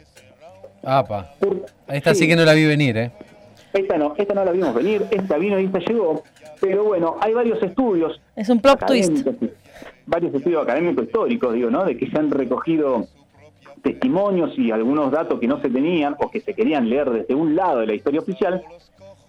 Apa. 0.83 1.35
Por- 1.41 1.67
Esta 1.89 2.15
sí 2.15 2.27
que 2.27 2.37
no 2.37 2.45
la 2.45 2.55
vi 2.55 2.67
venir, 2.67 2.97
¿eh? 2.97 3.11
Esta 3.73 3.99
no, 3.99 4.15
esta 4.17 4.35
no 4.35 4.45
la 4.45 4.53
vimos 4.53 4.75
venir, 4.75 5.05
esta 5.11 5.37
vino 5.37 5.61
y 5.61 5.67
esta 5.67 5.79
llegó, 5.81 6.23
pero 6.61 6.85
bueno, 6.85 7.17
hay 7.21 7.35
varios 7.35 7.63
estudios 7.63 8.19
es 8.35 8.49
un 8.49 8.61
plot 8.61 8.87
twist. 8.87 9.27
varios 10.07 10.35
estudios 10.35 10.63
académicos 10.63 11.05
históricos, 11.05 11.53
digo, 11.55 11.71
¿no? 11.71 11.85
De 11.85 11.97
que 11.97 12.09
se 12.11 12.19
han 12.19 12.31
recogido 12.31 13.07
testimonios 13.83 14.57
y 14.59 14.71
algunos 14.71 15.11
datos 15.11 15.39
que 15.41 15.47
no 15.49 15.61
se 15.61 15.69
tenían 15.71 16.15
o 16.19 16.31
que 16.31 16.41
se 16.41 16.55
querían 16.55 16.89
leer 16.89 17.11
desde 17.11 17.35
un 17.35 17.55
lado 17.57 17.81
de 17.81 17.87
la 17.87 17.95
historia 17.95 18.21
oficial, 18.21 18.63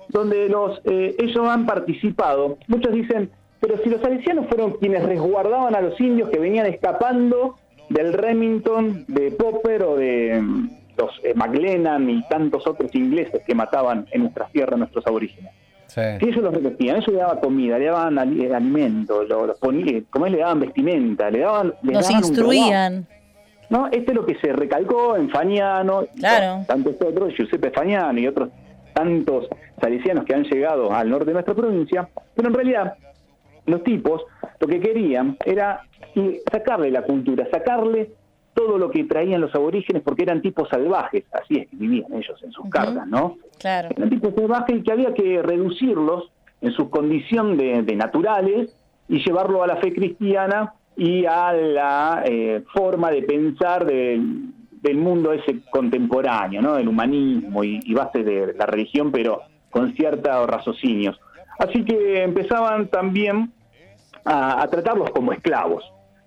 donde 0.09 0.49
los 0.49 0.81
eh, 0.85 1.15
ellos 1.19 1.47
han 1.47 1.65
participado. 1.65 2.57
Muchos 2.67 2.93
dicen, 2.93 3.29
pero 3.59 3.75
si 3.83 3.89
los 3.89 4.01
salesianos 4.01 4.47
fueron 4.47 4.73
quienes 4.73 5.03
resguardaban 5.03 5.75
a 5.75 5.81
los 5.81 5.99
indios 5.99 6.29
que 6.29 6.39
venían 6.39 6.65
escapando 6.65 7.55
del 7.89 8.13
Remington, 8.13 9.05
de 9.07 9.31
Popper 9.31 9.83
o 9.83 9.95
de 9.95 10.39
mm, 10.41 10.69
los 10.97 11.11
eh, 11.23 11.33
McLennan 11.35 12.09
y 12.09 12.21
tantos 12.27 12.65
otros 12.67 12.93
ingleses 12.95 13.41
que 13.45 13.55
mataban 13.55 14.05
en 14.11 14.21
nuestras 14.21 14.51
tierras 14.51 14.77
nuestros 14.79 15.05
aborígenes. 15.07 15.51
Sí. 15.87 16.01
Que 16.19 16.25
ellos 16.29 16.43
los 16.43 16.53
recogían, 16.53 16.97
ellos 16.97 17.07
le 17.07 17.15
daban 17.19 17.39
comida, 17.39 17.79
le 17.79 17.85
daban 17.85 18.17
eh, 18.39 18.53
alimento, 18.53 19.23
lo- 19.23 19.47
los 19.47 19.57
ponían, 19.57 20.05
como 20.11 20.27
es, 20.27 20.31
le 20.33 20.37
daban 20.37 20.59
vestimenta, 20.59 21.31
le 21.31 21.39
daban, 21.39 21.73
les 21.81 21.93
Nos 21.93 22.07
daban 22.07 22.19
instruían. 22.23 23.07
¿No? 23.69 23.87
Este 23.87 24.11
es 24.11 24.15
lo 24.15 24.25
que 24.25 24.35
se 24.39 24.51
recalcó 24.53 25.15
en 25.15 25.29
Fañano, 25.29 26.03
y 26.15 26.19
Claro. 26.19 26.63
tantos 26.67 26.95
otros, 27.05 27.33
Giuseppe 27.35 27.71
Fañano 27.71 28.19
y 28.19 28.27
otros 28.27 28.49
tantos 28.93 29.47
salesianos 29.79 30.25
que 30.25 30.33
han 30.33 30.43
llegado 30.43 30.91
al 30.91 31.09
norte 31.09 31.25
de 31.27 31.33
nuestra 31.33 31.53
provincia, 31.53 32.09
pero 32.35 32.47
en 32.49 32.53
realidad 32.53 32.95
los 33.65 33.83
tipos 33.83 34.23
lo 34.59 34.67
que 34.67 34.79
querían 34.79 35.37
era 35.45 35.81
sacarle 36.51 36.91
la 36.91 37.03
cultura, 37.03 37.47
sacarle 37.51 38.11
todo 38.53 38.77
lo 38.77 38.89
que 38.89 39.03
traían 39.05 39.39
los 39.39 39.53
aborígenes 39.55 40.01
porque 40.01 40.23
eran 40.23 40.41
tipos 40.41 40.67
salvajes, 40.69 41.23
así 41.31 41.59
es 41.59 41.69
que 41.69 41.75
vivían 41.77 42.11
ellos 42.13 42.41
en 42.43 42.51
sus 42.51 42.61
Ujú. 42.61 42.69
cartas, 42.71 43.07
¿no? 43.07 43.37
Claro. 43.59 43.89
eran 43.95 44.09
tipos 44.09 44.33
salvajes 44.35 44.75
y 44.77 44.83
que 44.83 44.91
había 44.91 45.13
que 45.13 45.41
reducirlos 45.41 46.31
en 46.61 46.71
su 46.71 46.89
condición 46.89 47.55
de, 47.57 47.83
de 47.83 47.95
naturales 47.95 48.75
y 49.07 49.19
llevarlo 49.23 49.63
a 49.63 49.67
la 49.67 49.77
fe 49.77 49.93
cristiana 49.93 50.73
y 50.99 51.25
a 51.25 51.53
la 51.53 52.23
eh, 52.25 52.61
forma 52.73 53.09
de 53.09 53.21
pensar 53.23 53.85
del, 53.85 54.51
del 54.81 54.97
mundo 54.97 55.31
ese 55.31 55.61
contemporáneo, 55.71 56.61
¿no? 56.61 56.75
del 56.75 56.89
humanismo 56.89 57.63
y, 57.63 57.79
y 57.83 57.93
bases 57.93 58.25
de 58.25 58.53
la 58.53 58.65
religión, 58.65 59.09
pero 59.11 59.41
con 59.71 59.93
ciertos 59.93 60.45
raciocinios. 60.47 61.17
Así 61.57 61.85
que 61.85 62.21
empezaban 62.21 62.87
también 62.89 63.51
a, 64.25 64.61
a 64.61 64.67
tratarlos 64.67 65.09
como 65.11 65.31
esclavos. 65.31 65.83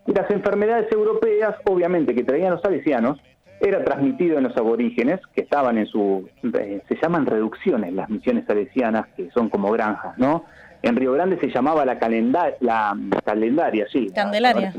Y 0.07 0.13
las 0.13 0.31
enfermedades 0.31 0.91
europeas, 0.91 1.55
obviamente, 1.67 2.15
que 2.15 2.25
traían 2.25 2.53
los 2.53 2.63
salesianos, 2.63 3.21
era 3.61 3.85
transmitido 3.85 4.39
en 4.39 4.45
los 4.45 4.57
aborígenes, 4.57 5.21
que 5.35 5.43
estaban 5.43 5.79
en 5.79 5.87
su... 5.87 6.29
eh, 6.43 6.83
se 6.89 6.97
llaman 7.01 7.27
reducciones 7.27 7.93
las 7.93 8.09
misiones 8.09 8.45
salesianas, 8.47 9.07
que 9.17 9.31
son 9.31 9.49
como 9.51 9.71
granjas, 9.71 10.19
¿no? 10.19 10.45
En 10.83 10.97
Río 10.97 11.13
Grande 11.13 11.39
se 11.39 11.49
llamaba 11.49 11.85
la, 11.85 11.99
calenda 11.99 12.53
la 12.61 12.97
calendaria, 13.25 13.87
sí. 13.91 14.11
Candelaria. 14.15 14.75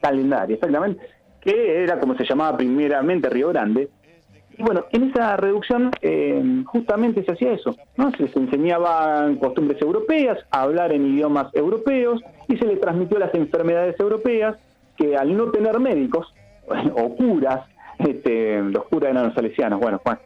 Calendaria, 0.00 0.54
exactamente. 0.54 1.06
Que 1.40 1.82
era 1.82 2.00
como 2.00 2.16
se 2.16 2.24
llamaba 2.24 2.56
primeramente 2.56 3.28
Río 3.28 3.48
Grande. 3.50 3.88
Y 4.56 4.62
bueno, 4.62 4.84
en 4.92 5.10
esa 5.10 5.36
reducción 5.36 5.90
eh, 6.00 6.62
justamente 6.66 7.24
se 7.24 7.32
hacía 7.32 7.52
eso, 7.52 7.74
¿no? 7.96 8.10
Se 8.12 8.24
les 8.24 8.36
enseñaban 8.36 9.36
costumbres 9.36 9.80
europeas, 9.82 10.38
a 10.50 10.62
hablar 10.62 10.92
en 10.92 11.06
idiomas 11.06 11.52
europeos 11.54 12.20
y 12.48 12.56
se 12.56 12.64
les 12.64 12.80
transmitió 12.80 13.18
las 13.18 13.34
enfermedades 13.34 13.98
europeas 13.98 14.56
que 14.96 15.16
al 15.16 15.36
no 15.36 15.50
tener 15.50 15.80
médicos 15.80 16.32
o 16.94 17.16
curas, 17.16 17.66
este, 17.98 18.60
los 18.60 18.84
curas 18.84 19.10
eran 19.10 19.26
los 19.26 19.34
salesianos, 19.34 19.80
bueno, 19.80 20.00
Juan, 20.02 20.18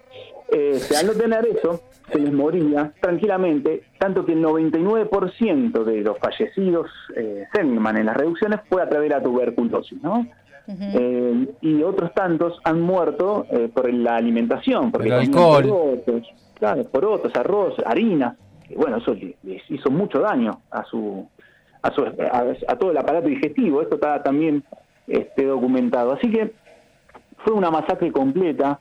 este, 0.51 0.97
al 0.97 1.07
no 1.07 1.13
tener 1.13 1.47
eso, 1.47 1.83
se 2.13 2.19
les 2.19 2.33
moría 2.33 2.93
tranquilamente, 3.01 3.83
tanto 3.99 4.25
que 4.25 4.33
el 4.33 4.43
99% 4.43 5.85
de 5.85 6.01
los 6.03 6.19
fallecidos 6.19 6.91
eh, 7.17 7.45
Selman 7.53 7.97
en 7.99 8.07
las 8.07 8.17
reducciones 8.17 8.61
fue 8.69 8.83
a 8.83 8.89
través 8.89 9.09
de 9.11 9.17
la 9.17 9.23
tuberculosis, 9.23 10.03
¿no? 10.03 10.27
Eh, 10.71 11.49
y 11.63 11.83
otros 11.83 12.13
tantos 12.13 12.61
han 12.65 12.81
muerto 12.83 13.47
eh, 13.51 13.71
por 13.73 13.93
la 13.93 14.17
alimentación, 14.17 14.93
porque 14.93 15.09
El 15.09 15.15
alcohol. 15.15 15.63
porotos, 15.67 16.29
claro, 16.59 16.85
porotos, 16.85 17.35
arroz, 17.37 17.75
harina, 17.87 18.37
que 18.67 18.75
bueno, 18.75 18.99
eso 18.99 19.15
le- 19.15 19.37
les 19.45 19.63
hizo 19.71 19.91
mucho 19.91 20.21
daño 20.21 20.61
a 20.71 20.85
su 20.85 21.27
a, 21.81 21.91
su, 21.93 22.03
a, 22.05 22.45
a 22.73 22.77
todo 22.77 22.91
el 22.91 22.99
aparato 22.99 23.29
digestivo, 23.29 23.81
esto 23.81 23.95
está 23.95 24.21
también 24.23 24.63
este, 25.07 25.47
documentado. 25.47 26.13
Así 26.13 26.29
que 26.31 26.53
fue 27.45 27.55
una 27.55 27.71
masacre 27.71 28.11
completa, 28.13 28.81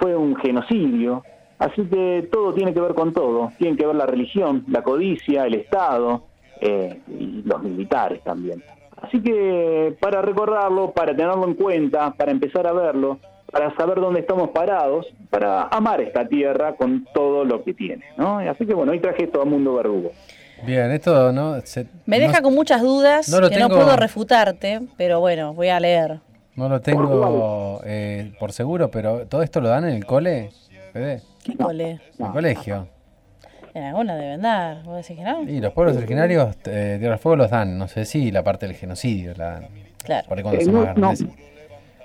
fue 0.00 0.16
un 0.16 0.34
genocidio, 0.36 1.22
así 1.58 1.82
que 1.86 2.28
todo 2.32 2.54
tiene 2.54 2.72
que 2.74 2.80
ver 2.80 2.94
con 2.94 3.12
todo, 3.12 3.52
tiene 3.58 3.76
que 3.76 3.86
ver 3.86 3.96
la 3.96 4.06
religión, 4.06 4.64
la 4.68 4.82
codicia, 4.82 5.44
el 5.44 5.54
Estado 5.54 6.22
eh, 6.60 7.00
y 7.08 7.42
los 7.44 7.62
militares 7.62 8.22
también. 8.24 8.62
Así 9.00 9.22
que 9.22 9.96
para 10.00 10.22
recordarlo, 10.22 10.90
para 10.90 11.14
tenerlo 11.14 11.44
en 11.46 11.54
cuenta, 11.54 12.12
para 12.14 12.32
empezar 12.32 12.66
a 12.66 12.72
verlo, 12.72 13.18
para 13.50 13.74
saber 13.76 14.00
dónde 14.00 14.20
estamos 14.20 14.50
parados, 14.50 15.06
para 15.30 15.62
amar 15.68 16.00
esta 16.00 16.26
tierra 16.26 16.74
con 16.74 17.06
todo 17.14 17.44
lo 17.44 17.62
que 17.62 17.74
tiene, 17.74 18.04
¿no? 18.16 18.38
Así 18.40 18.66
que 18.66 18.74
bueno, 18.74 18.92
hoy 18.92 19.00
traje 19.00 19.24
esto 19.24 19.40
a 19.40 19.44
Mundo 19.44 19.74
Verdugo. 19.74 20.10
Bien, 20.66 20.90
esto 20.90 21.32
no. 21.32 21.60
se- 21.62 21.86
Me 22.06 22.18
no- 22.18 22.26
deja 22.26 22.42
con 22.42 22.52
muchas 22.54 22.82
dudas 22.82 23.28
no 23.28 23.48
que 23.48 23.56
no 23.58 23.68
puedo 23.68 23.96
refutarte, 23.96 24.80
pero 24.96 25.20
bueno, 25.20 25.54
voy 25.54 25.68
a 25.68 25.78
leer. 25.78 26.18
No 26.56 26.68
lo 26.68 26.80
tengo 26.80 27.80
eh, 27.84 28.32
por 28.40 28.50
seguro, 28.50 28.90
pero 28.90 29.26
¿todo 29.28 29.42
esto 29.44 29.60
lo 29.60 29.68
dan 29.68 29.84
en 29.84 29.94
el 29.94 30.04
cole? 30.04 30.50
Fede? 30.92 31.22
¿Qué 31.48 31.56
cole? 31.56 31.98
El 32.18 32.26
colegio. 32.26 32.88
En 33.72 33.84
alguna 33.84 34.16
deben 34.16 34.42
dar. 34.42 34.82
¿Vos 34.82 34.96
decís 34.96 35.16
que 35.16 35.24
no? 35.24 35.42
Y 35.42 35.60
los 35.60 35.72
pueblos 35.72 35.96
originarios 35.96 36.56
eh, 36.66 36.96
Tierra 36.98 37.14
del 37.14 37.18
Fuego 37.18 37.36
los 37.36 37.50
dan. 37.50 37.78
No 37.78 37.88
sé 37.88 38.04
si 38.04 38.30
la 38.30 38.42
parte 38.42 38.66
del 38.66 38.76
genocidio 38.76 39.32
la 39.36 39.52
dan. 39.52 39.66
Claro. 40.04 40.28
Por 40.28 40.38
ahí 40.38 40.42
cuando 40.42 40.84
Eh, 40.84 40.94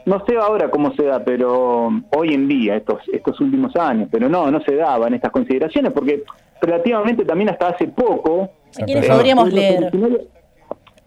no, 0.05 0.25
sé 0.25 0.35
ahora 0.37 0.69
cómo 0.69 0.93
se 0.93 1.03
da, 1.03 1.23
pero 1.23 1.89
hoy 2.15 2.33
en 2.33 2.47
día, 2.47 2.75
estos, 2.75 3.01
estos 3.11 3.39
últimos 3.39 3.75
años, 3.75 4.09
pero 4.11 4.27
no, 4.27 4.51
no 4.51 4.61
se 4.61 4.75
daban 4.75 5.13
estas 5.13 5.31
consideraciones, 5.31 5.93
porque 5.93 6.23
relativamente 6.61 7.23
también 7.23 7.49
hasta 7.49 7.69
hace 7.69 7.87
poco... 7.87 8.49
¿A 8.81 8.85
quiénes 8.85 9.07
podríamos 9.07 9.45
los 9.45 9.53
leer? 9.53 9.91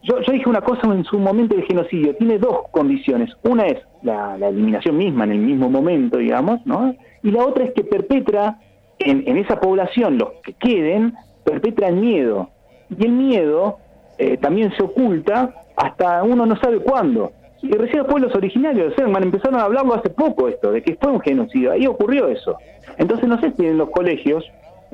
Yo, 0.02 0.20
yo 0.20 0.32
dije 0.32 0.48
una 0.48 0.62
cosa 0.62 0.86
en 0.86 1.04
su 1.04 1.18
momento 1.18 1.54
del 1.54 1.66
genocidio, 1.66 2.16
tiene 2.16 2.38
dos 2.38 2.68
condiciones. 2.70 3.30
Una 3.42 3.66
es 3.66 3.82
la, 4.02 4.38
la 4.38 4.48
eliminación 4.48 4.96
misma 4.96 5.24
en 5.24 5.32
el 5.32 5.38
mismo 5.38 5.68
momento, 5.68 6.16
digamos, 6.16 6.64
¿no? 6.64 6.94
Y 7.26 7.32
la 7.32 7.44
otra 7.44 7.64
es 7.64 7.72
que 7.72 7.82
perpetra 7.82 8.60
en, 9.00 9.24
en 9.26 9.36
esa 9.36 9.60
población, 9.60 10.16
los 10.16 10.28
que 10.44 10.52
queden, 10.52 11.12
perpetra 11.44 11.88
el 11.88 11.96
miedo. 11.96 12.50
Y 12.88 13.04
el 13.04 13.10
miedo 13.10 13.78
eh, 14.16 14.36
también 14.36 14.72
se 14.76 14.84
oculta 14.84 15.52
hasta 15.76 16.22
uno 16.22 16.46
no 16.46 16.56
sabe 16.56 16.78
cuándo. 16.78 17.32
Y 17.62 17.72
recién 17.72 17.98
los 17.98 18.06
pueblos 18.06 18.32
originarios 18.36 18.90
de 18.90 18.94
Selman 18.94 19.24
empezaron 19.24 19.58
a 19.58 19.64
hablarlo 19.64 19.94
hace 19.94 20.08
poco 20.10 20.46
esto, 20.46 20.70
de 20.70 20.82
que 20.82 20.94
fue 20.94 21.10
un 21.10 21.20
genocidio. 21.20 21.72
Ahí 21.72 21.88
ocurrió 21.88 22.28
eso. 22.28 22.58
Entonces 22.96 23.28
no 23.28 23.40
sé 23.40 23.52
si 23.56 23.66
en 23.66 23.76
los 23.76 23.90
colegios 23.90 24.44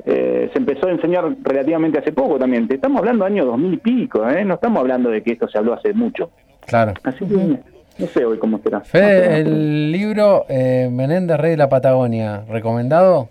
eh, 0.03 0.49
se 0.51 0.57
empezó 0.57 0.87
a 0.87 0.91
enseñar 0.91 1.35
relativamente 1.43 1.99
hace 1.99 2.13
poco 2.13 2.39
también. 2.39 2.67
Te 2.67 2.73
Estamos 2.73 2.97
hablando 2.97 3.25
año 3.25 3.45
2000 3.45 3.73
y 3.75 3.77
pico, 3.77 4.27
¿eh? 4.27 4.43
no 4.43 4.55
estamos 4.55 4.79
hablando 4.79 5.11
de 5.11 5.21
que 5.21 5.33
esto 5.33 5.47
se 5.47 5.59
habló 5.59 5.73
hace 5.73 5.93
mucho. 5.93 6.31
Claro. 6.65 6.93
Así 7.03 7.25
que 7.27 7.59
no 7.97 8.07
sé 8.07 8.25
hoy 8.25 8.37
cómo 8.37 8.59
será. 8.59 8.81
Fede, 8.81 9.39
el 9.41 9.91
libro 9.91 10.45
eh, 10.49 10.89
Menéndez 10.91 11.37
Rey 11.37 11.51
de 11.51 11.57
la 11.57 11.69
Patagonia, 11.69 12.43
¿recomendado? 12.49 13.29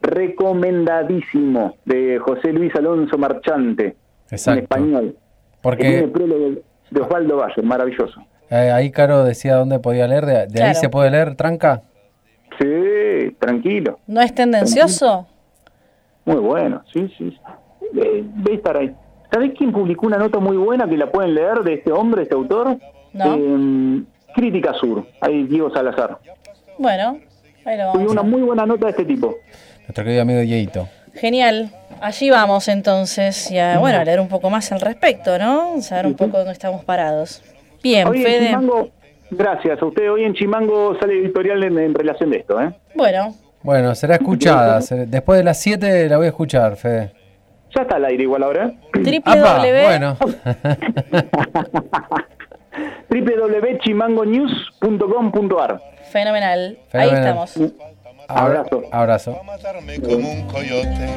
Recomendadísimo 0.00 1.76
de 1.84 2.18
José 2.18 2.52
Luis 2.52 2.74
Alonso 2.76 3.16
Marchante, 3.18 3.96
Exacto. 4.30 4.58
en 4.58 4.62
español. 4.64 5.16
Porque- 5.62 5.82
Que 5.82 5.88
tiene 5.88 6.04
el 6.04 6.10
prólogo 6.10 6.50
de 6.90 7.00
Osvaldo 7.00 7.36
Valle, 7.38 7.62
maravilloso. 7.62 8.20
Eh, 8.50 8.70
ahí 8.70 8.90
Caro 8.90 9.24
decía 9.24 9.56
dónde 9.56 9.78
podía 9.78 10.06
leer. 10.06 10.26
¿De, 10.26 10.46
de 10.46 10.62
ahí 10.62 10.74
se 10.74 10.88
puede 10.90 11.10
leer, 11.10 11.34
Tranca? 11.34 11.82
Sí, 12.60 13.34
tranquilo. 13.38 13.98
¿No 14.06 14.20
es 14.20 14.34
tendencioso? 14.34 15.26
Muy 16.24 16.36
bueno, 16.36 16.82
sí, 16.92 17.10
sí. 17.18 17.36
Eh, 17.96 18.24
debe 18.36 18.56
estar 18.56 18.76
ahí. 18.76 18.94
¿Sabés 19.32 19.52
quién 19.58 19.72
publicó 19.72 20.06
una 20.06 20.18
nota 20.18 20.38
muy 20.38 20.56
buena 20.56 20.86
que 20.88 20.96
la 20.96 21.10
pueden 21.10 21.34
leer 21.34 21.60
de 21.64 21.74
este 21.74 21.90
hombre, 21.90 22.22
este 22.22 22.34
autor? 22.34 22.76
No. 23.14 23.34
Eh, 23.36 24.02
Crítica 24.34 24.74
Sur, 24.74 25.06
ahí 25.20 25.44
Diego 25.44 25.72
Salazar. 25.72 26.18
Bueno, 26.76 27.18
ahí 27.64 27.78
lo 27.78 27.86
vamos 27.86 28.10
una 28.10 28.22
muy 28.22 28.42
buena 28.42 28.66
nota 28.66 28.86
de 28.86 28.90
este 28.90 29.04
tipo. 29.04 29.36
Nuestro 29.82 30.02
querido 30.04 30.22
amigo 30.22 30.42
Yeito. 30.42 30.88
Genial. 31.14 31.70
Allí 32.00 32.28
vamos 32.30 32.66
entonces 32.68 33.50
y 33.52 33.58
a, 33.58 33.78
bueno, 33.78 33.98
a 34.00 34.04
leer 34.04 34.18
un 34.20 34.28
poco 34.28 34.50
más 34.50 34.72
al 34.72 34.80
respecto, 34.80 35.38
¿no? 35.38 35.80
Saber 35.80 36.06
un 36.06 36.14
poco 36.14 36.38
dónde 36.38 36.52
estamos 36.52 36.84
parados. 36.84 37.42
Bien, 37.82 38.08
Hoy 38.08 38.18
en 38.18 38.24
Fede. 38.24 38.46
Chimango, 38.48 38.88
gracias 39.30 39.80
a 39.80 39.84
usted, 39.86 40.10
hoy 40.10 40.24
en 40.24 40.34
Chimango 40.34 40.98
sale 40.98 41.14
editorial 41.20 41.62
en, 41.62 41.78
en 41.78 41.94
relación 41.94 42.30
de 42.30 42.38
esto, 42.38 42.60
¿eh? 42.60 42.72
Bueno, 42.96 43.32
Bueno, 43.62 43.94
será 43.94 44.16
escuchada. 44.16 44.80
Después 45.06 45.38
de 45.38 45.44
las 45.44 45.60
7 45.60 46.08
la 46.08 46.16
voy 46.16 46.26
a 46.26 46.30
escuchar, 46.30 46.74
Fede. 46.76 47.12
Ya 47.74 47.82
está 47.82 47.96
al 47.96 48.04
aire 48.06 48.24
igual 48.24 48.42
ahora. 48.42 48.66
¿eh? 48.66 49.20
¡Apa! 49.24 49.58
www. 49.58 49.84
Bueno. 49.84 50.16
www.chimangonews.com.ar 53.10 55.80
Fenomenal. 56.10 56.78
Ahí 56.92 57.10
Fenomenal. 57.10 57.44
estamos. 57.48 57.72
Abrazo. 58.28 58.82
Abrazo. 58.90 59.38
matarme 59.44 60.00
como 60.00 60.30
un 60.30 60.46
coyote, 60.46 61.08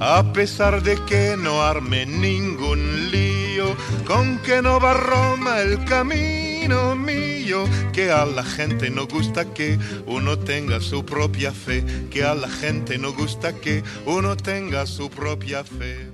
a 0.00 0.22
pesar 0.32 0.82
de 0.82 0.96
que 1.06 1.36
no 1.36 1.62
arme 1.62 2.06
ningún 2.06 3.10
lío, 3.10 3.74
con 4.06 4.38
que 4.38 4.62
no 4.62 4.78
va 4.80 4.94
Roma 4.94 5.60
el 5.60 5.84
camino 5.84 6.94
mío, 6.94 7.64
que 7.92 8.10
a 8.12 8.24
la 8.24 8.44
gente 8.44 8.88
no 8.90 9.06
gusta 9.06 9.44
que 9.46 9.78
uno 10.06 10.38
tenga 10.38 10.80
su 10.80 11.04
propia 11.04 11.50
fe, 11.52 11.84
que 12.10 12.22
a 12.24 12.34
la 12.34 12.48
gente 12.48 12.96
no 12.98 13.12
gusta 13.12 13.52
que 13.54 13.82
uno 14.06 14.36
tenga 14.36 14.86
su 14.86 15.10
propia 15.10 15.64
fe. 15.64 16.08